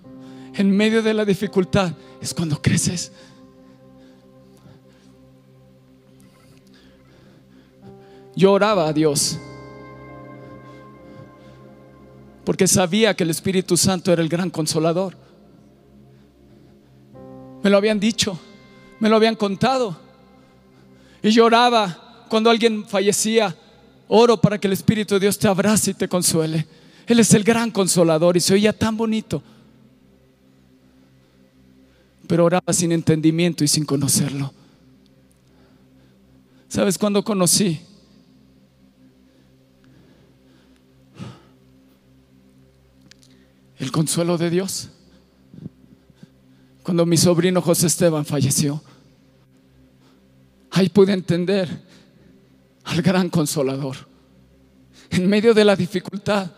En 0.54 0.76
medio 0.76 1.02
de 1.02 1.14
la 1.14 1.26
dificultad 1.26 1.94
es 2.22 2.34
cuando 2.34 2.62
creces. 2.62 3.12
Yo 8.36 8.54
oraba 8.54 8.88
a 8.88 8.94
Dios 8.94 9.38
porque 12.44 12.68
sabía 12.68 13.14
que 13.14 13.24
el 13.24 13.30
Espíritu 13.30 13.78
Santo 13.78 14.12
era 14.12 14.22
el 14.22 14.30
gran 14.30 14.50
consolador. 14.50 15.16
Me 17.64 17.70
lo 17.70 17.78
habían 17.78 18.00
dicho, 18.00 18.40
me 19.00 19.10
lo 19.10 19.16
habían 19.16 19.36
contado. 19.36 19.98
Y 21.22 21.30
lloraba 21.30 22.26
cuando 22.30 22.50
alguien 22.50 22.86
fallecía. 22.86 23.56
Oro 24.08 24.42
para 24.42 24.58
que 24.58 24.68
el 24.68 24.74
Espíritu 24.74 25.14
de 25.14 25.22
Dios 25.22 25.38
te 25.38 25.48
abrace 25.48 25.92
y 25.92 25.94
te 25.94 26.10
consuele. 26.10 26.68
Él 27.06 27.20
es 27.20 27.34
el 27.34 27.44
gran 27.44 27.72
consolador 27.72 28.36
y 28.36 28.40
se 28.40 28.54
oía 28.54 28.78
tan 28.78 28.98
bonito. 28.98 29.42
Pero 32.32 32.46
oraba 32.46 32.72
sin 32.72 32.94
entendimiento 32.94 33.66
y 33.66 33.68
sin 33.68 33.84
conocerlo. 33.84 34.54
¿Sabes 36.70 36.98
cuándo 36.98 37.26
conocí? 37.26 37.82
El 43.78 43.92
consuelo 43.92 44.38
de 44.38 44.50
Dios. 44.50 44.92
Cuando 46.84 47.06
mi 47.06 47.18
sobrino 47.18 47.62
José 47.62 47.88
Esteban 47.88 48.24
falleció. 48.24 48.82
Ahí 50.70 50.88
pude 50.88 51.12
entender 51.12 51.68
al 52.86 53.02
gran 53.02 53.30
consolador. 53.30 53.98
En 55.10 55.28
medio 55.28 55.54
de 55.54 55.66
la 55.66 55.76
dificultad 55.76 56.50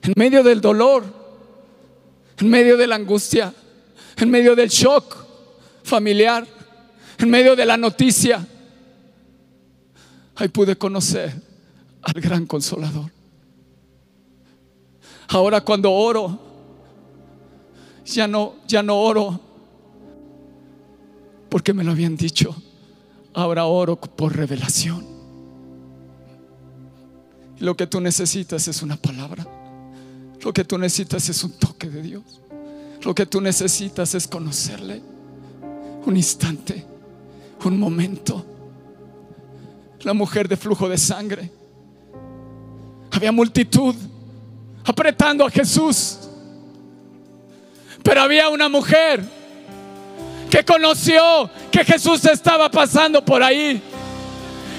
en 0.00 0.12
medio 0.16 0.44
del 0.44 0.60
dolor, 0.60 1.02
en 2.38 2.48
medio 2.48 2.76
de 2.76 2.86
la 2.86 2.94
angustia, 2.94 3.52
en 4.18 4.30
medio 4.30 4.54
del 4.56 4.68
shock 4.68 5.16
familiar, 5.82 6.46
en 7.18 7.30
medio 7.30 7.54
de 7.56 7.64
la 7.64 7.76
noticia, 7.76 8.46
ahí 10.36 10.48
pude 10.48 10.76
conocer 10.76 11.40
al 12.02 12.20
gran 12.20 12.46
consolador. 12.46 13.10
Ahora 15.28 15.60
cuando 15.60 15.92
oro, 15.92 16.38
ya 18.04 18.26
no, 18.26 18.54
ya 18.66 18.82
no 18.82 18.98
oro 18.98 19.40
porque 21.48 21.72
me 21.72 21.84
lo 21.84 21.92
habían 21.92 22.16
dicho. 22.16 22.54
Ahora 23.34 23.66
oro 23.66 23.96
por 23.96 24.34
revelación. 24.34 25.06
Lo 27.60 27.76
que 27.76 27.86
tú 27.86 28.00
necesitas 28.00 28.66
es 28.68 28.82
una 28.82 28.96
palabra. 28.96 29.46
Lo 30.42 30.52
que 30.52 30.64
tú 30.64 30.78
necesitas 30.78 31.28
es 31.28 31.42
un 31.44 31.52
toque 31.52 31.88
de 31.88 32.02
Dios. 32.02 32.40
Lo 33.02 33.14
que 33.14 33.26
tú 33.26 33.40
necesitas 33.40 34.14
es 34.14 34.26
conocerle. 34.26 35.02
Un 36.04 36.16
instante, 36.16 36.84
un 37.64 37.78
momento. 37.78 38.44
La 40.00 40.14
mujer 40.14 40.48
de 40.48 40.56
flujo 40.56 40.88
de 40.88 40.98
sangre. 40.98 41.50
Había 43.10 43.32
multitud 43.32 43.94
apretando 44.84 45.44
a 45.44 45.50
Jesús. 45.50 46.18
Pero 48.02 48.22
había 48.22 48.48
una 48.48 48.68
mujer 48.68 49.22
que 50.50 50.64
conoció 50.64 51.50
que 51.70 51.84
Jesús 51.84 52.24
estaba 52.24 52.70
pasando 52.70 53.24
por 53.24 53.42
ahí 53.42 53.82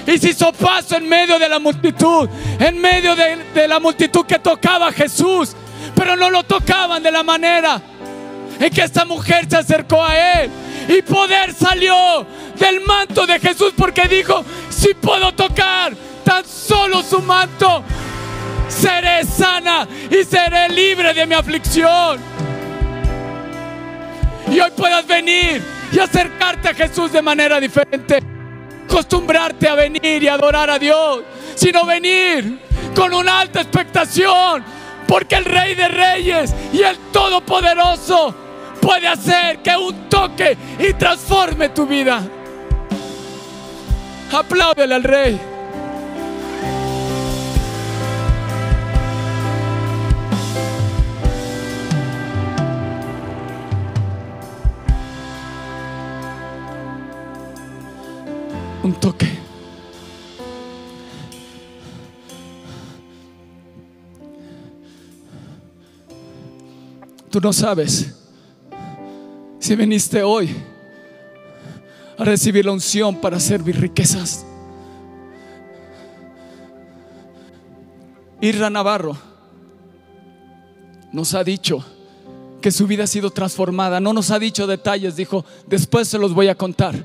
y 0.06 0.18
se 0.18 0.30
hizo 0.30 0.52
paso 0.52 0.96
en 0.96 1.08
medio 1.08 1.38
de 1.38 1.48
la 1.48 1.58
multitud, 1.58 2.28
en 2.58 2.80
medio 2.80 3.14
de, 3.14 3.68
la 3.68 3.78
multitud 3.78 4.24
que 4.26 4.38
tocaba 4.38 4.88
a 4.88 4.92
Jesús, 4.92 5.54
pero 5.94 6.16
no 6.16 6.30
lo 6.30 6.42
tocaban 6.42 7.02
de 7.02 7.12
la 7.12 7.22
manera 7.22 7.80
en 8.60 8.70
que 8.70 8.82
esta 8.82 9.04
mujer 9.04 9.46
se 9.48 9.56
acercó 9.56 10.04
a 10.04 10.42
él. 10.42 10.50
Y 10.88 11.02
poder 11.02 11.52
salió 11.54 12.26
del 12.56 12.80
manto 12.82 13.26
de 13.26 13.40
Jesús 13.40 13.72
porque 13.76 14.02
dijo, 14.02 14.44
si 14.68 14.94
puedo 14.94 15.32
tocar 15.32 15.94
tan 16.24 16.44
solo 16.44 17.02
su 17.02 17.20
manto, 17.22 17.82
seré 18.68 19.24
sana 19.24 19.88
y 20.10 20.24
seré 20.24 20.68
libre 20.68 21.14
de 21.14 21.26
mi 21.26 21.34
aflicción. 21.34 22.20
Y 24.52 24.60
hoy 24.60 24.70
puedas 24.76 25.06
venir 25.06 25.62
y 25.92 25.98
acercarte 25.98 26.68
a 26.68 26.74
Jesús 26.74 27.10
de 27.12 27.22
manera 27.22 27.58
diferente 27.58 28.20
acostumbrarte 28.90 29.68
a 29.68 29.76
venir 29.76 30.22
y 30.22 30.26
adorar 30.26 30.68
a 30.68 30.78
Dios, 30.78 31.20
sino 31.54 31.86
venir 31.86 32.58
con 32.94 33.14
una 33.14 33.40
alta 33.40 33.60
expectación, 33.60 34.64
porque 35.06 35.36
el 35.36 35.44
Rey 35.44 35.76
de 35.76 35.88
Reyes 35.88 36.52
y 36.72 36.82
el 36.82 36.98
Todopoderoso 37.12 38.49
puede 38.80 39.08
hacer 39.08 39.58
que 39.62 39.76
un 39.76 40.08
toque 40.08 40.56
y 40.78 40.92
transforme 40.94 41.68
tu 41.70 41.86
vida. 41.86 42.22
Apláudele 44.32 44.94
al 44.94 45.02
Rey. 45.02 45.40
un 58.82 58.94
toque. 58.94 59.28
Tú 67.30 67.40
no 67.40 67.52
sabes 67.52 68.19
si 69.60 69.76
viniste 69.76 70.22
hoy 70.22 70.50
a 72.18 72.24
recibir 72.24 72.64
la 72.64 72.72
unción 72.72 73.20
para 73.20 73.38
servir 73.38 73.78
riquezas. 73.80 74.44
Irra 78.40 78.70
Navarro 78.70 79.16
nos 81.12 81.34
ha 81.34 81.44
dicho 81.44 81.84
que 82.60 82.70
su 82.70 82.86
vida 82.86 83.04
ha 83.04 83.06
sido 83.06 83.30
transformada. 83.30 84.00
No 84.00 84.12
nos 84.12 84.30
ha 84.30 84.38
dicho 84.38 84.66
detalles, 84.66 85.16
dijo, 85.16 85.44
después 85.66 86.08
se 86.08 86.18
los 86.18 86.34
voy 86.34 86.48
a 86.48 86.54
contar. 86.54 87.04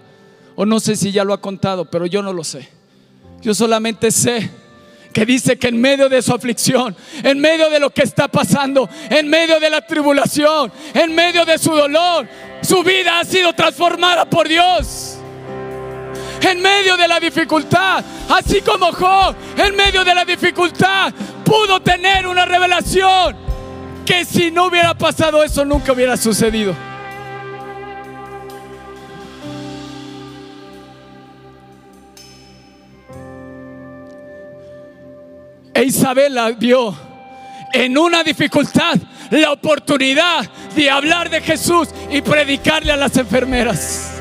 O 0.56 0.66
no 0.66 0.80
sé 0.80 0.96
si 0.96 1.12
ya 1.12 1.26
lo 1.26 1.34
ha 1.34 1.42
contado, 1.42 1.90
pero 1.90 2.06
yo 2.06 2.22
no 2.22 2.32
lo 2.32 2.44
sé. 2.44 2.70
Yo 3.42 3.54
solamente 3.54 4.12
sé 4.12 4.50
que 5.16 5.26
dice 5.26 5.58
que 5.58 5.70
en 5.70 5.80
medio 5.80 6.10
de 6.10 6.22
su 6.22 6.34
aflicción, 6.34 6.94
en 7.24 7.40
medio 7.40 7.70
de 7.70 7.80
lo 7.80 7.90
que 7.90 8.02
está 8.02 8.28
pasando, 8.28 8.90
en 9.10 9.30
medio 9.30 9.62
de 9.62 9.70
la 9.70 9.80
tribulación, 9.80 10.70
en 10.94 11.16
medio 11.16 11.46
de 11.46 11.58
su 11.58 11.72
dolor, 11.72 12.28
su 12.62 12.84
vida 12.84 13.20
ha 13.22 13.24
sido 13.24 13.54
transformada 13.54 14.26
por 14.26 14.46
Dios. 14.46 15.16
En 16.42 16.62
medio 16.62 16.98
de 16.98 17.08
la 17.08 17.18
dificultad, 17.22 18.04
así 18.28 18.60
como 18.60 18.92
Job, 18.92 19.34
en 19.56 19.74
medio 19.78 20.04
de 20.04 20.14
la 20.14 20.26
dificultad, 20.26 21.14
pudo 21.46 21.80
tener 21.80 22.28
una 22.28 22.44
revelación 22.44 23.38
que 24.06 24.26
si 24.26 24.52
no 24.52 24.66
hubiera 24.66 24.96
pasado 24.96 25.46
eso 25.46 25.64
nunca 25.64 25.94
hubiera 25.94 26.18
sucedido. 26.18 26.76
E 35.76 35.84
Isabel 35.84 36.34
la 36.34 36.52
vio 36.52 36.96
en 37.74 37.98
una 37.98 38.24
dificultad 38.24 38.96
la 39.30 39.52
oportunidad 39.52 40.50
de 40.74 40.90
hablar 40.90 41.30
de 41.30 41.42
Jesús 41.42 41.90
y 42.10 42.22
predicarle 42.22 42.94
a 42.94 42.96
las 42.96 43.18
enfermeras. 43.18 44.12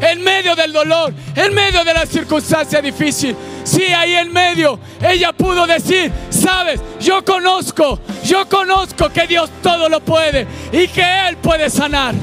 En 0.00 0.22
medio 0.22 0.54
del 0.54 0.72
dolor, 0.72 1.12
en 1.34 1.54
medio 1.54 1.82
de 1.84 1.92
la 1.92 2.06
circunstancia 2.06 2.80
difícil, 2.80 3.34
sí, 3.64 3.82
ahí 3.82 4.14
en 4.14 4.32
medio, 4.32 4.78
ella 5.00 5.32
pudo 5.32 5.66
decir, 5.66 6.12
sabes, 6.30 6.80
yo 7.00 7.24
conozco, 7.24 7.98
yo 8.24 8.48
conozco 8.48 9.08
que 9.08 9.26
Dios 9.26 9.50
todo 9.60 9.88
lo 9.88 9.98
puede 9.98 10.46
y 10.70 10.86
que 10.86 11.04
Él 11.28 11.36
puede 11.38 11.68
sanar. 11.68 12.14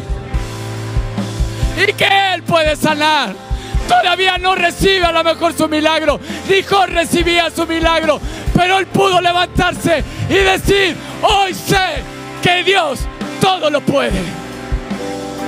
Y 1.85 1.91
que 1.91 2.07
Él 2.33 2.43
puede 2.43 2.77
sanar 2.77 3.48
todavía 3.89 4.37
no 4.37 4.53
recibe 4.53 5.03
a 5.03 5.11
lo 5.11 5.23
mejor 5.23 5.53
su 5.53 5.67
milagro. 5.67 6.19
Dijo 6.47 6.85
recibía 6.85 7.49
su 7.49 7.65
milagro, 7.65 8.21
pero 8.55 8.77
él 8.77 8.85
pudo 8.85 9.19
levantarse 9.19 10.03
y 10.29 10.33
decir, 10.33 10.95
hoy 11.23 11.53
sé 11.53 12.03
que 12.41 12.63
Dios 12.63 12.99
todo 13.41 13.69
lo 13.69 13.81
puede. 13.81 14.21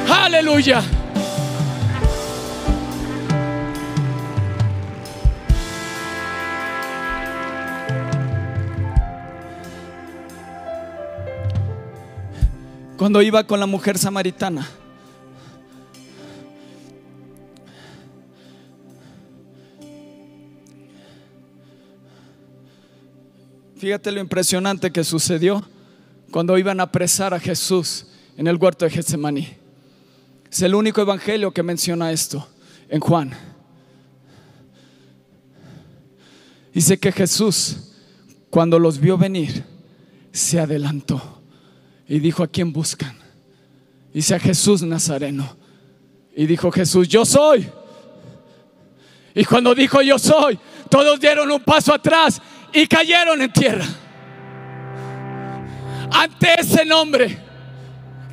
Aleluya. 0.10 0.82
Cuando 12.98 13.22
iba 13.24 13.44
con 13.46 13.60
la 13.60 13.66
mujer 13.66 13.98
samaritana, 13.98 14.68
Fíjate 23.82 24.12
lo 24.12 24.20
impresionante 24.20 24.92
que 24.92 25.04
sucedió 25.04 25.68
cuando 26.30 26.56
iban 26.56 26.80
a 26.80 26.84
apresar 26.84 27.34
a 27.34 27.40
Jesús 27.40 28.06
en 28.38 28.46
el 28.46 28.58
huerto 28.58 28.86
de 28.86 28.92
Getsemaní. 28.92 29.58
Es 30.52 30.62
el 30.62 30.76
único 30.76 31.02
evangelio 31.02 31.50
que 31.50 31.64
menciona 31.64 32.12
esto 32.12 32.48
en 32.90 33.00
Juan. 33.00 33.32
Dice 36.72 37.00
que 37.00 37.12
Jesús, 37.12 37.96
cuando 38.52 38.78
los 38.78 39.00
vio 39.00 39.18
venir, 39.18 39.64
se 40.32 40.60
adelantó 40.60 41.42
y 42.08 42.20
dijo, 42.20 42.44
¿a 42.44 42.48
quién 42.48 42.72
buscan? 42.72 43.18
Dice 44.14 44.36
a 44.36 44.40
Jesús 44.40 44.84
Nazareno. 44.84 45.58
Y 46.36 46.46
dijo 46.46 46.72
Jesús, 46.72 47.08
yo 47.08 47.26
soy. 47.26 47.68
Y 49.34 49.44
cuando 49.44 49.74
dijo 49.74 50.04
yo 50.04 50.20
soy, 50.20 50.60
todos 50.88 51.20
dieron 51.20 51.50
un 51.50 51.62
paso 51.62 51.92
atrás 51.96 52.40
y 52.74 52.88
cayeron 52.88 53.42
en 53.42 53.52
tierra. 53.52 53.86
Ante 56.12 56.60
ese 56.60 56.86
nombre, 56.86 57.38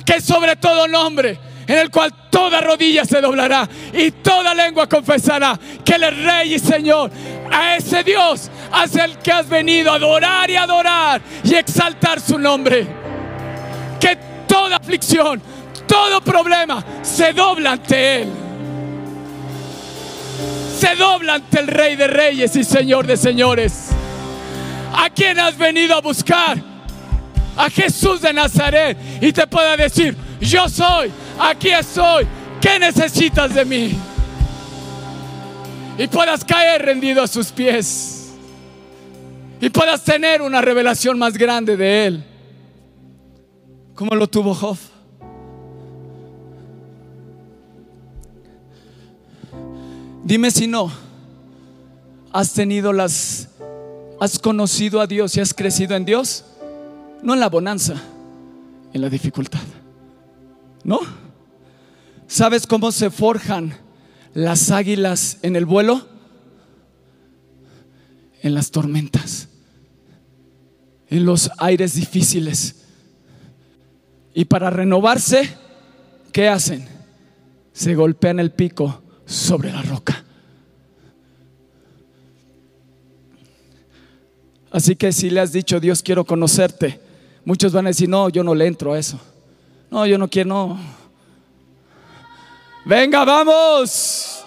que 0.05 0.19
sobre 0.21 0.55
todo 0.55 0.87
nombre, 0.87 1.39
en 1.67 1.77
el 1.77 1.91
cual 1.91 2.11
toda 2.31 2.61
rodilla 2.61 3.05
se 3.05 3.21
doblará 3.21 3.69
y 3.93 4.09
toda 4.11 4.55
lengua 4.55 4.87
confesará 4.87 5.57
que 5.85 5.93
es 5.93 6.23
Rey 6.23 6.55
y 6.55 6.59
Señor. 6.59 7.11
A 7.51 7.75
ese 7.75 8.03
Dios 8.03 8.49
hacia 8.71 9.05
el 9.05 9.17
que 9.19 9.31
has 9.31 9.47
venido 9.47 9.91
a 9.91 9.95
adorar 9.95 10.49
y 10.49 10.55
adorar 10.55 11.21
y 11.43 11.53
exaltar 11.53 12.19
su 12.19 12.39
nombre. 12.39 12.87
Que 13.99 14.17
toda 14.47 14.77
aflicción, 14.77 15.41
todo 15.87 16.21
problema 16.21 16.83
se 17.03 17.33
dobla 17.33 17.73
ante 17.73 18.21
Él. 18.23 18.29
Se 20.75 20.95
dobla 20.95 21.35
ante 21.35 21.59
el 21.59 21.67
Rey 21.67 21.95
de 21.95 22.07
Reyes 22.07 22.55
y 22.55 22.63
Señor 22.63 23.05
de 23.05 23.15
Señores. 23.15 23.89
¿A 24.93 25.09
quién 25.09 25.39
has 25.39 25.57
venido 25.57 25.95
a 25.95 26.01
buscar? 26.01 26.61
A 27.55 27.69
Jesús 27.69 28.21
de 28.21 28.33
Nazaret. 28.33 28.97
Y 29.21 29.31
te 29.31 29.45
pueda 29.47 29.75
decir, 29.77 30.15
yo 30.39 30.67
soy, 30.69 31.11
aquí 31.39 31.69
estoy. 31.69 32.27
¿Qué 32.61 32.79
necesitas 32.79 33.53
de 33.53 33.65
mí? 33.65 33.97
Y 35.97 36.07
puedas 36.07 36.43
caer 36.43 36.83
rendido 36.83 37.21
a 37.21 37.27
sus 37.27 37.51
pies. 37.51 38.31
Y 39.61 39.69
puedas 39.69 40.03
tener 40.03 40.41
una 40.41 40.61
revelación 40.61 41.19
más 41.19 41.37
grande 41.37 41.75
de 41.75 42.07
Él. 42.07 42.23
Como 43.95 44.15
lo 44.15 44.27
tuvo 44.27 44.53
Job. 44.53 44.77
Dime 50.23 50.51
si 50.51 50.67
no 50.67 50.91
has 52.31 52.53
tenido 52.53 52.93
las 52.93 53.48
¿Has 54.19 54.37
conocido 54.37 54.99
a 54.99 55.07
Dios 55.07 55.37
y 55.37 55.39
has 55.39 55.53
crecido 55.53 55.95
en 55.95 56.03
Dios? 56.03 56.43
No 57.23 57.33
en 57.33 57.39
la 57.39 57.47
bonanza, 57.47 57.95
en 58.93 59.01
la 59.01 59.09
dificultad. 59.09 59.61
¿No? 60.83 60.99
¿Sabes 62.27 62.67
cómo 62.67 62.91
se 62.91 63.09
forjan 63.09 63.75
las 64.33 64.71
águilas 64.71 65.37
en 65.41 65.55
el 65.55 65.65
vuelo? 65.65 66.07
En 68.41 68.53
las 68.53 68.71
tormentas, 68.71 69.47
en 71.09 71.25
los 71.25 71.49
aires 71.57 71.93
difíciles. 71.95 72.83
Y 74.33 74.45
para 74.45 74.69
renovarse, 74.69 75.49
¿qué 76.31 76.49
hacen? 76.49 76.87
Se 77.73 77.95
golpean 77.95 78.39
el 78.39 78.51
pico 78.51 79.01
sobre 79.25 79.71
la 79.71 79.81
roca. 79.81 80.25
Así 84.71 84.95
que 84.95 85.11
si 85.11 85.29
le 85.29 85.39
has 85.39 85.51
dicho, 85.51 85.79
Dios, 85.79 86.03
quiero 86.03 86.23
conocerte, 86.23 86.99
muchos 87.43 87.73
van 87.73 87.87
a 87.87 87.89
decir, 87.89 88.07
no, 88.07 88.29
yo 88.29 88.43
no 88.43 88.53
le 88.53 88.67
entro 88.67 88.93
a 88.93 88.99
eso. 88.99 89.19
No, 89.89 90.05
yo 90.05 90.17
no 90.17 90.27
quiero, 90.27 90.49
no. 90.49 90.79
Venga, 92.85 93.25
vamos. 93.25 94.43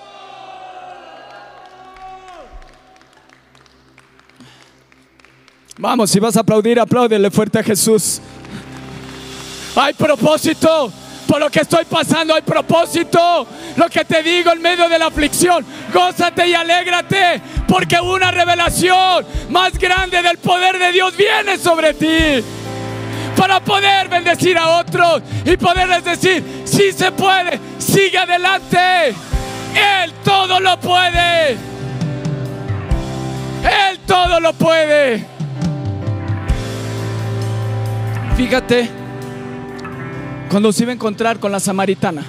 Vamos, 5.79 6.11
si 6.11 6.21
vas 6.21 6.37
a 6.37 6.41
aplaudir, 6.41 6.79
apláudele 6.79 7.31
fuerte 7.31 7.59
a 7.59 7.63
Jesús. 7.63 8.21
Hay 9.75 9.95
propósito. 9.95 10.93
Por 11.27 11.41
lo 11.41 11.51
que 11.51 11.61
estoy 11.61 11.85
pasando 11.85 12.35
hay 12.35 12.43
propósito. 12.43 13.47
Lo 13.77 13.89
que 13.89 14.05
te 14.05 14.23
digo 14.23 14.53
en 14.53 14.61
medio 14.61 14.89
de 14.89 14.99
la 14.99 15.07
aflicción, 15.07 15.65
gózate 15.93 16.47
y 16.47 16.55
alégrate, 16.55 17.41
porque 17.67 18.01
una 18.01 18.31
revelación 18.31 19.25
más 19.51 19.79
grande 19.79 20.23
del 20.23 20.39
poder 20.39 20.79
de 20.79 20.93
Dios 20.93 21.17
viene 21.17 21.57
sobre 21.59 21.95
ti. 21.95 22.45
Para 23.37 23.61
poder 23.61 24.09
bendecir 24.09 24.59
a 24.59 24.79
otros 24.79 25.23
y 25.45 25.57
poderles 25.57 26.05
decir, 26.05 26.63
si 26.65 26.93
se 26.93 27.11
puede, 27.13 27.59
sigue 27.79 28.19
adelante. 28.19 29.15
Él 29.75 30.13
todo 30.23 30.61
lo 30.61 30.79
puede. 30.79 31.53
Él 33.63 33.99
todo 34.07 34.39
lo 34.39 34.53
puede. 34.53 35.25
Fíjate, 38.37 39.02
cuando 40.53 40.71
se 40.71 40.83
iba 40.83 40.93
a 40.93 40.95
encontrar 40.95 41.41
con 41.41 41.51
la 41.51 41.61
samaritana 41.61 42.27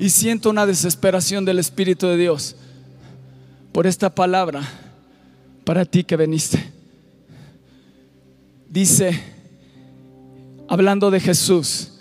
y 0.00 0.10
siento 0.10 0.50
una 0.50 0.66
desesperación 0.66 1.44
del 1.44 1.60
Espíritu 1.60 2.08
de 2.08 2.16
Dios 2.16 2.56
por 3.70 3.86
esta 3.86 4.12
palabra 4.12 4.68
para 5.62 5.84
ti 5.84 6.02
que 6.02 6.16
veniste. 6.16 6.72
Dice, 8.68 9.22
hablando 10.66 11.12
de 11.12 11.20
Jesús, 11.20 11.92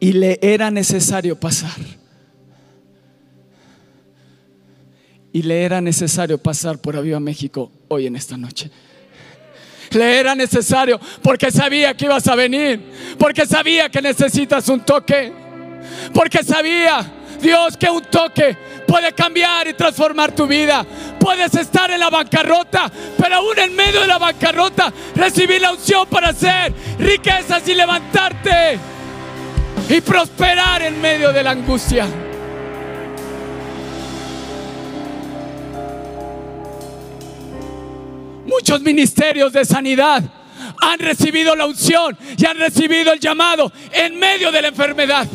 y 0.00 0.12
le 0.12 0.38
era 0.40 0.70
necesario 0.70 1.38
pasar. 1.38 1.76
Y 5.30 5.42
le 5.42 5.62
era 5.62 5.82
necesario 5.82 6.38
pasar 6.38 6.78
por 6.78 6.96
Aviva 6.96 7.20
México 7.20 7.70
hoy 7.88 8.06
en 8.06 8.16
esta 8.16 8.38
noche. 8.38 8.70
Le 9.96 10.18
era 10.18 10.34
necesario 10.34 11.00
porque 11.22 11.50
sabía 11.50 11.94
que 11.94 12.04
ibas 12.04 12.26
a 12.28 12.34
venir, 12.34 13.16
porque 13.18 13.46
sabía 13.46 13.88
que 13.88 14.02
necesitas 14.02 14.68
un 14.68 14.80
toque, 14.80 15.32
porque 16.12 16.42
sabía 16.44 17.12
Dios 17.40 17.76
que 17.76 17.88
un 17.88 18.02
toque 18.02 18.56
puede 18.86 19.12
cambiar 19.12 19.68
y 19.68 19.74
transformar 19.74 20.32
tu 20.32 20.46
vida. 20.46 20.84
Puedes 21.18 21.54
estar 21.54 21.90
en 21.90 22.00
la 22.00 22.10
bancarrota, 22.10 22.90
pero 23.18 23.36
aún 23.36 23.58
en 23.58 23.74
medio 23.74 24.00
de 24.02 24.06
la 24.06 24.18
bancarrota 24.18 24.92
recibir 25.14 25.60
la 25.62 25.72
unción 25.72 26.06
para 26.08 26.28
hacer 26.28 26.74
riquezas 26.98 27.66
y 27.66 27.74
levantarte 27.74 28.78
y 29.88 30.00
prosperar 30.02 30.82
en 30.82 31.00
medio 31.00 31.32
de 31.32 31.42
la 31.42 31.52
angustia. 31.52 32.06
Muchos 38.46 38.80
ministerios 38.80 39.52
de 39.52 39.64
sanidad 39.64 40.22
han 40.80 40.98
recibido 40.98 41.54
la 41.54 41.66
unción 41.66 42.16
y 42.36 42.46
han 42.46 42.56
recibido 42.58 43.12
el 43.12 43.20
llamado 43.20 43.72
en 43.92 44.18
medio 44.18 44.52
de 44.52 44.62
la 44.62 44.68
enfermedad. 44.68 45.26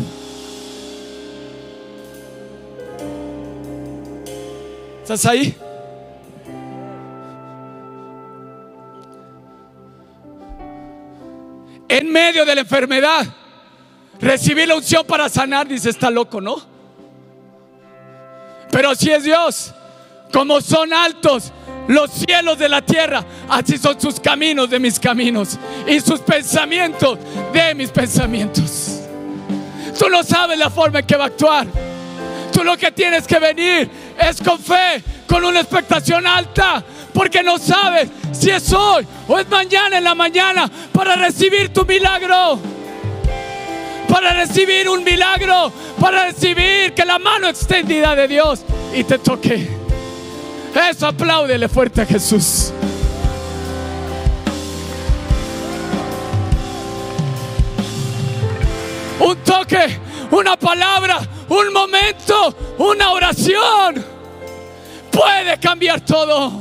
¿Estás 5.01 5.25
ahí? 5.25 5.55
En 11.89 12.09
medio 12.09 12.45
de 12.45 12.55
la 12.55 12.61
enfermedad, 12.61 13.27
recibí 14.21 14.65
la 14.65 14.75
unción 14.75 15.05
para 15.05 15.27
sanar, 15.27 15.67
dice, 15.67 15.89
está 15.89 16.09
loco, 16.09 16.39
¿no? 16.39 16.55
Pero 18.71 18.95
si 18.95 19.11
es 19.11 19.23
Dios, 19.25 19.73
como 20.31 20.61
son 20.61 20.93
altos, 20.93 21.51
los 21.87 22.11
cielos 22.11 22.57
de 22.57 22.69
la 22.69 22.81
tierra, 22.81 23.23
así 23.49 23.77
son 23.77 23.99
sus 23.99 24.19
caminos 24.19 24.69
de 24.69 24.79
mis 24.79 24.99
caminos 24.99 25.57
y 25.87 25.99
sus 25.99 26.19
pensamientos 26.19 27.17
de 27.53 27.75
mis 27.75 27.89
pensamientos. 27.89 29.01
Tú 29.97 30.09
no 30.09 30.23
sabes 30.23 30.57
la 30.57 30.69
forma 30.69 30.99
en 30.99 31.05
que 31.05 31.15
va 31.15 31.25
a 31.25 31.27
actuar. 31.27 31.67
Tú 32.51 32.63
lo 32.63 32.75
que 32.77 32.91
tienes 32.91 33.27
que 33.27 33.39
venir 33.39 33.89
es 34.19 34.41
con 34.41 34.59
fe, 34.59 35.03
con 35.27 35.43
una 35.45 35.61
expectación 35.61 36.27
alta, 36.27 36.83
porque 37.13 37.43
no 37.43 37.57
sabes 37.57 38.09
si 38.31 38.49
es 38.49 38.71
hoy 38.73 39.05
o 39.27 39.39
es 39.39 39.47
mañana 39.49 39.97
en 39.97 40.03
la 40.03 40.15
mañana 40.15 40.69
para 40.91 41.15
recibir 41.15 41.69
tu 41.69 41.85
milagro. 41.85 42.59
Para 44.07 44.33
recibir 44.33 44.89
un 44.89 45.03
milagro, 45.03 45.71
para 45.99 46.25
recibir 46.25 46.93
que 46.93 47.05
la 47.05 47.17
mano 47.17 47.47
extendida 47.47 48.13
de 48.15 48.27
Dios 48.27 48.65
y 48.93 49.03
te 49.05 49.17
toque. 49.19 49.80
Eso 50.73 51.07
apláudele 51.07 51.67
fuerte 51.67 52.01
a 52.01 52.05
Jesús. 52.05 52.71
Un 59.19 59.35
toque, 59.43 59.99
una 60.31 60.57
palabra, 60.57 61.19
un 61.49 61.71
momento, 61.73 62.55
una 62.79 63.11
oración 63.11 64.03
puede 65.11 65.57
cambiar 65.59 66.01
todo. 66.01 66.51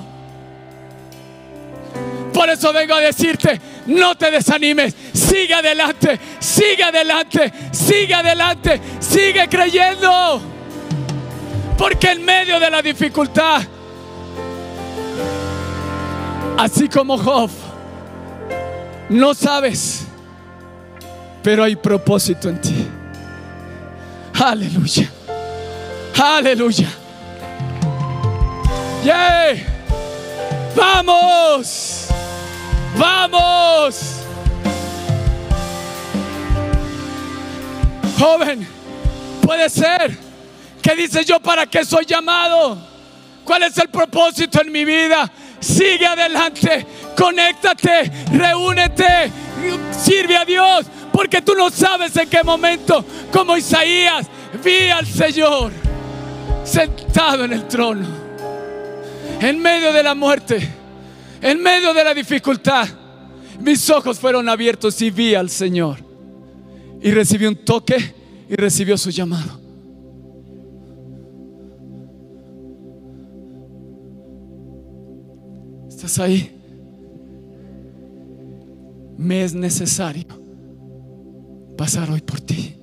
Por 2.32 2.48
eso 2.48 2.72
vengo 2.72 2.94
a 2.94 3.00
decirte, 3.00 3.60
no 3.86 4.16
te 4.16 4.30
desanimes, 4.30 4.94
sigue 5.12 5.54
adelante, 5.54 6.18
sigue 6.38 6.82
adelante, 6.82 7.52
sigue 7.70 8.14
adelante, 8.14 8.80
sigue 8.98 9.48
creyendo. 9.48 10.40
Porque 11.78 12.10
en 12.10 12.24
medio 12.24 12.60
de 12.60 12.70
la 12.70 12.82
dificultad, 12.82 13.62
así 16.60 16.88
como 16.88 17.16
Job, 17.16 17.50
no 19.08 19.32
sabes, 19.32 20.04
pero 21.42 21.64
hay 21.64 21.74
propósito 21.74 22.50
en 22.50 22.60
ti. 22.60 22.86
Aleluya. 24.38 25.10
Aleluya. 26.22 26.88
¡Yay! 29.04 29.64
¡Vamos! 30.76 32.08
¡Vamos! 32.98 34.16
Joven, 38.18 38.68
puede 39.40 39.70
ser 39.70 40.14
que 40.82 40.94
dices 40.94 41.24
yo 41.24 41.40
para 41.40 41.64
qué 41.64 41.86
soy 41.86 42.04
llamado. 42.04 42.76
¿Cuál 43.46 43.62
es 43.62 43.78
el 43.78 43.88
propósito 43.88 44.60
en 44.60 44.70
mi 44.70 44.84
vida? 44.84 45.30
Sigue 45.60 46.06
adelante, 46.06 46.86
conéctate, 47.16 48.10
reúnete, 48.32 49.30
sirve 49.92 50.36
a 50.36 50.44
Dios, 50.44 50.86
porque 51.12 51.42
tú 51.42 51.54
no 51.54 51.70
sabes 51.70 52.16
en 52.16 52.28
qué 52.28 52.42
momento, 52.42 53.04
como 53.32 53.56
Isaías, 53.56 54.26
vi 54.64 54.88
al 54.88 55.06
Señor 55.06 55.70
sentado 56.64 57.44
en 57.44 57.52
el 57.52 57.68
trono, 57.68 58.06
en 59.40 59.58
medio 59.60 59.92
de 59.92 60.02
la 60.02 60.14
muerte 60.14 60.80
en 61.40 61.62
medio 61.62 61.94
de 61.94 62.04
la 62.04 62.14
dificultad, 62.14 62.88
mis 63.60 63.88
ojos 63.90 64.18
fueron 64.18 64.48
abiertos 64.48 65.00
y 65.02 65.10
vi 65.10 65.34
al 65.34 65.50
Señor. 65.50 65.98
Y 67.02 67.10
recibí 67.12 67.46
un 67.46 67.56
toque 67.56 68.14
y 68.48 68.56
recibió 68.56 68.98
su 68.98 69.10
llamado. 69.10 69.59
¿Estás 76.10 76.24
ahí? 76.24 76.50
Me 79.16 79.44
es 79.44 79.54
necesario 79.54 80.26
pasar 81.78 82.10
hoy 82.10 82.20
por 82.20 82.40
ti. 82.40 82.74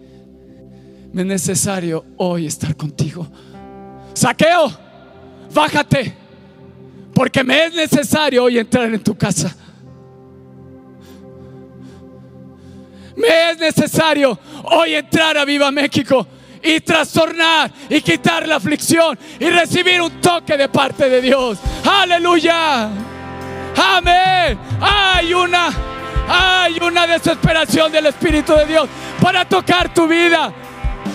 Me 1.11 1.23
es 1.23 1.27
necesario 1.27 2.05
hoy 2.15 2.45
estar 2.45 2.73
contigo. 2.77 3.27
Saqueo, 4.13 4.71
bájate 5.53 6.15
porque 7.13 7.43
me 7.43 7.65
es 7.65 7.73
necesario 7.73 8.45
hoy 8.45 8.59
entrar 8.59 8.93
en 8.93 9.03
tu 9.03 9.17
casa. 9.17 9.53
Me 13.17 13.51
es 13.51 13.59
necesario 13.59 14.39
hoy 14.71 14.93
entrar 14.93 15.37
a 15.37 15.43
Viva 15.43 15.69
México 15.69 16.25
y 16.63 16.79
trastornar 16.79 17.73
y 17.89 17.99
quitar 17.99 18.47
la 18.47 18.55
aflicción 18.55 19.19
y 19.37 19.49
recibir 19.49 20.01
un 20.01 20.21
toque 20.21 20.55
de 20.55 20.69
parte 20.69 21.09
de 21.09 21.21
Dios. 21.21 21.57
Aleluya. 21.83 23.16
Amén. 23.77 24.57
Hay 24.81 25.33
una 25.33 25.69
hay 26.29 26.77
una 26.81 27.07
desesperación 27.07 27.91
del 27.91 28.07
Espíritu 28.07 28.53
de 28.53 28.65
Dios 28.65 28.89
para 29.21 29.45
tocar 29.45 29.93
tu 29.93 30.07
vida. 30.07 30.51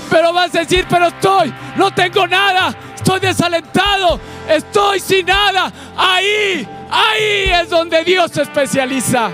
Pero 0.09 0.33
vas 0.33 0.55
a 0.55 0.61
decir, 0.61 0.87
pero 0.89 1.07
estoy, 1.07 1.53
no 1.77 1.91
tengo 1.93 2.27
nada, 2.27 2.75
estoy 2.95 3.21
desalentado, 3.21 4.21
estoy 4.49 5.01
sin 5.01 5.27
nada. 5.27 5.73
Ahí, 5.97 6.67
ahí 6.91 7.51
es 7.63 7.69
donde 7.69 8.05
Dios 8.05 8.31
se 8.31 8.43
especializa. 8.43 9.31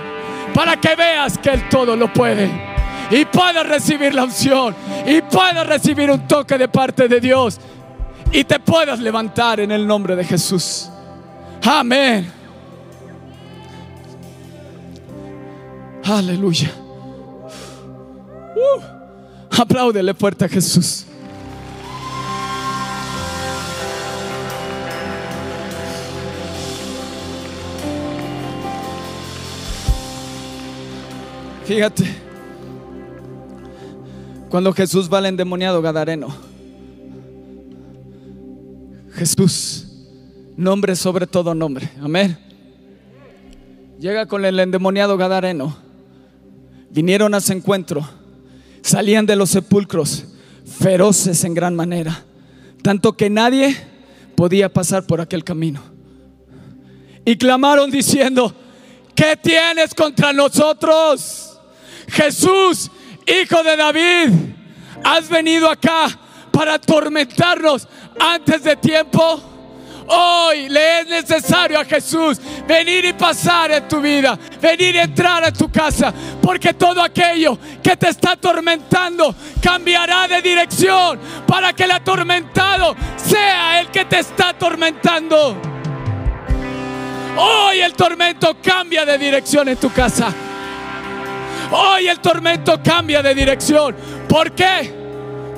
Para 0.53 0.77
que 0.77 0.95
veas 0.95 1.37
que 1.37 1.51
Él 1.51 1.69
todo 1.69 1.95
lo 1.95 2.11
puede. 2.11 2.49
Y 3.11 3.25
puedas 3.25 3.65
recibir 3.67 4.13
la 4.13 4.23
unción. 4.23 4.75
Y 5.05 5.21
puedas 5.21 5.65
recibir 5.65 6.11
un 6.11 6.27
toque 6.27 6.57
de 6.57 6.67
parte 6.67 7.07
de 7.07 7.19
Dios. 7.19 7.59
Y 8.31 8.43
te 8.43 8.59
puedas 8.59 8.99
levantar 8.99 9.59
en 9.59 9.71
el 9.71 9.85
nombre 9.85 10.15
de 10.15 10.23
Jesús. 10.23 10.89
Amén. 11.63 12.38
Aleluya. 16.09 16.71
Uh, 18.55 18.81
apláudele 19.61 20.11
fuerte 20.15 20.45
a 20.45 20.49
Jesús. 20.49 21.05
Fíjate, 31.65 32.03
cuando 34.49 34.73
Jesús 34.73 35.07
va 35.13 35.19
al 35.19 35.27
endemoniado 35.27 35.79
Gadareno, 35.83 36.29
Jesús, 39.13 39.85
nombre 40.57 40.95
sobre 40.95 41.27
todo 41.27 41.53
nombre, 41.53 41.87
amén. 42.01 42.35
Llega 43.99 44.25
con 44.25 44.43
el 44.45 44.59
endemoniado 44.59 45.15
Gadareno, 45.15 45.88
vinieron 46.89 47.33
a 47.33 47.41
su 47.41 47.53
encuentro, 47.53 48.07
salían 48.81 49.25
de 49.25 49.35
los 49.35 49.49
sepulcros, 49.49 50.25
feroces 50.79 51.43
en 51.43 51.53
gran 51.53 51.75
manera, 51.75 52.23
tanto 52.81 53.13
que 53.13 53.29
nadie 53.29 53.75
podía 54.35 54.71
pasar 54.71 55.05
por 55.05 55.21
aquel 55.21 55.43
camino. 55.43 55.81
Y 57.25 57.37
clamaron 57.37 57.91
diciendo, 57.91 58.53
¿qué 59.15 59.35
tienes 59.35 59.93
contra 59.93 60.33
nosotros? 60.33 61.59
Jesús, 62.07 62.89
hijo 63.27 63.63
de 63.63 63.75
David, 63.75 64.33
has 65.03 65.29
venido 65.29 65.69
acá 65.69 66.07
para 66.51 66.75
atormentarnos 66.75 67.87
antes 68.19 68.63
de 68.63 68.75
tiempo. 68.75 69.58
Hoy 70.11 70.69
le 70.69 71.01
es 71.01 71.07
necesario 71.07 71.79
a 71.79 71.85
Jesús 71.85 72.41
venir 72.67 73.05
y 73.05 73.13
pasar 73.13 73.69
en 73.71 73.87
tu 73.87 74.01
vida, 74.01 74.39
venir 74.59 74.95
y 74.95 74.97
entrar 74.97 75.43
en 75.43 75.53
tu 75.53 75.71
casa, 75.71 76.11
porque 76.41 76.73
todo 76.73 77.03
aquello 77.03 77.59
que 77.83 77.95
te 77.95 78.09
está 78.09 78.31
atormentando 78.31 79.35
cambiará 79.61 80.27
de 80.27 80.41
dirección 80.41 81.19
para 81.45 81.73
que 81.73 81.83
el 81.83 81.91
atormentado 81.91 82.95
sea 83.17 83.81
el 83.81 83.91
que 83.91 84.05
te 84.05 84.17
está 84.17 84.49
atormentando. 84.49 85.55
Hoy 87.37 87.79
el 87.79 87.93
tormento 87.93 88.57
cambia 88.63 89.05
de 89.05 89.15
dirección 89.15 89.69
en 89.69 89.77
tu 89.77 89.93
casa. 89.93 90.33
Hoy 91.69 92.07
el 92.07 92.19
tormento 92.19 92.81
cambia 92.83 93.21
de 93.21 93.35
dirección. 93.35 93.95
¿Por 94.27 94.53
qué? 94.53 94.91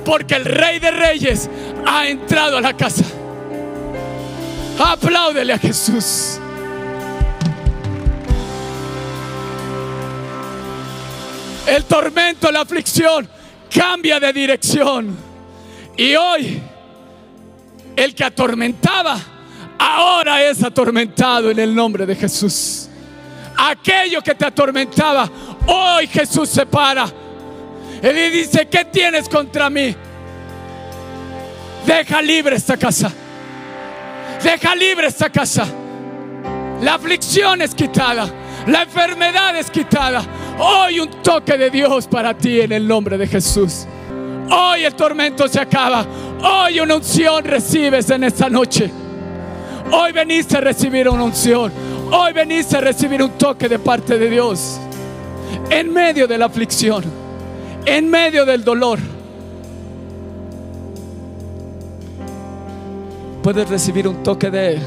Porque 0.04 0.34
el 0.34 0.44
rey 0.44 0.78
de 0.78 0.90
reyes 0.90 1.48
ha 1.86 2.06
entrado 2.06 2.58
a 2.58 2.60
la 2.60 2.76
casa. 2.76 3.02
Apláudele 4.84 5.52
a 5.52 5.58
Jesús. 5.58 6.40
El 11.66 11.84
tormento, 11.84 12.50
la 12.50 12.62
aflicción 12.62 13.28
cambia 13.72 14.18
de 14.18 14.32
dirección. 14.32 15.16
Y 15.96 16.16
hoy 16.16 16.60
el 17.94 18.14
que 18.14 18.24
atormentaba, 18.24 19.18
ahora 19.78 20.42
es 20.42 20.64
atormentado 20.64 21.50
en 21.50 21.60
el 21.60 21.72
nombre 21.72 22.04
de 22.04 22.16
Jesús. 22.16 22.88
Aquello 23.56 24.20
que 24.22 24.34
te 24.34 24.46
atormentaba, 24.46 25.30
Hoy 25.66 26.06
Jesús 26.08 26.48
se 26.48 26.66
para. 26.66 27.06
Él 28.02 28.32
dice, 28.32 28.66
¿qué 28.66 28.84
tienes 28.84 29.28
contra 29.28 29.70
mí? 29.70 29.94
Deja 31.86 32.20
libre 32.20 32.56
esta 32.56 32.76
casa. 32.76 33.12
Deja 34.42 34.74
libre 34.74 35.06
esta 35.06 35.30
casa. 35.30 35.66
La 36.80 36.94
aflicción 36.94 37.62
es 37.62 37.74
quitada. 37.74 38.28
La 38.66 38.82
enfermedad 38.82 39.56
es 39.56 39.70
quitada. 39.70 40.24
Hoy 40.58 41.00
un 41.00 41.22
toque 41.22 41.56
de 41.56 41.70
Dios 41.70 42.08
para 42.08 42.36
ti 42.36 42.60
en 42.60 42.72
el 42.72 42.86
nombre 42.86 43.16
de 43.16 43.26
Jesús. 43.26 43.86
Hoy 44.50 44.84
el 44.84 44.94
tormento 44.94 45.46
se 45.46 45.60
acaba. 45.60 46.04
Hoy 46.42 46.80
una 46.80 46.96
unción 46.96 47.44
recibes 47.44 48.10
en 48.10 48.24
esta 48.24 48.48
noche. 48.50 48.90
Hoy 49.92 50.12
veniste 50.12 50.56
a 50.56 50.60
recibir 50.60 51.08
una 51.08 51.22
unción. 51.22 51.72
Hoy 52.10 52.32
veniste 52.32 52.76
a 52.76 52.80
recibir 52.80 53.22
un 53.22 53.30
toque 53.38 53.68
de 53.68 53.78
parte 53.78 54.18
de 54.18 54.28
Dios. 54.28 54.80
En 55.70 55.92
medio 55.92 56.26
de 56.26 56.38
la 56.38 56.46
aflicción. 56.46 57.04
En 57.84 58.10
medio 58.10 58.44
del 58.44 58.64
dolor. 58.64 58.98
Puedes 63.42 63.68
recibir 63.68 64.06
un 64.06 64.22
toque 64.22 64.50
de 64.50 64.78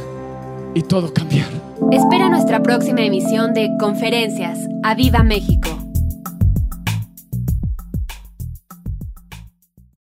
y 0.74 0.82
todo 0.82 1.14
cambiar. 1.14 1.50
Espera 1.92 2.30
nuestra 2.30 2.64
próxima 2.64 3.02
emisión 3.02 3.54
de 3.54 3.70
Conferencias. 3.78 4.60
¡A 4.82 4.96
Viva 4.96 5.24
México! 5.24 5.85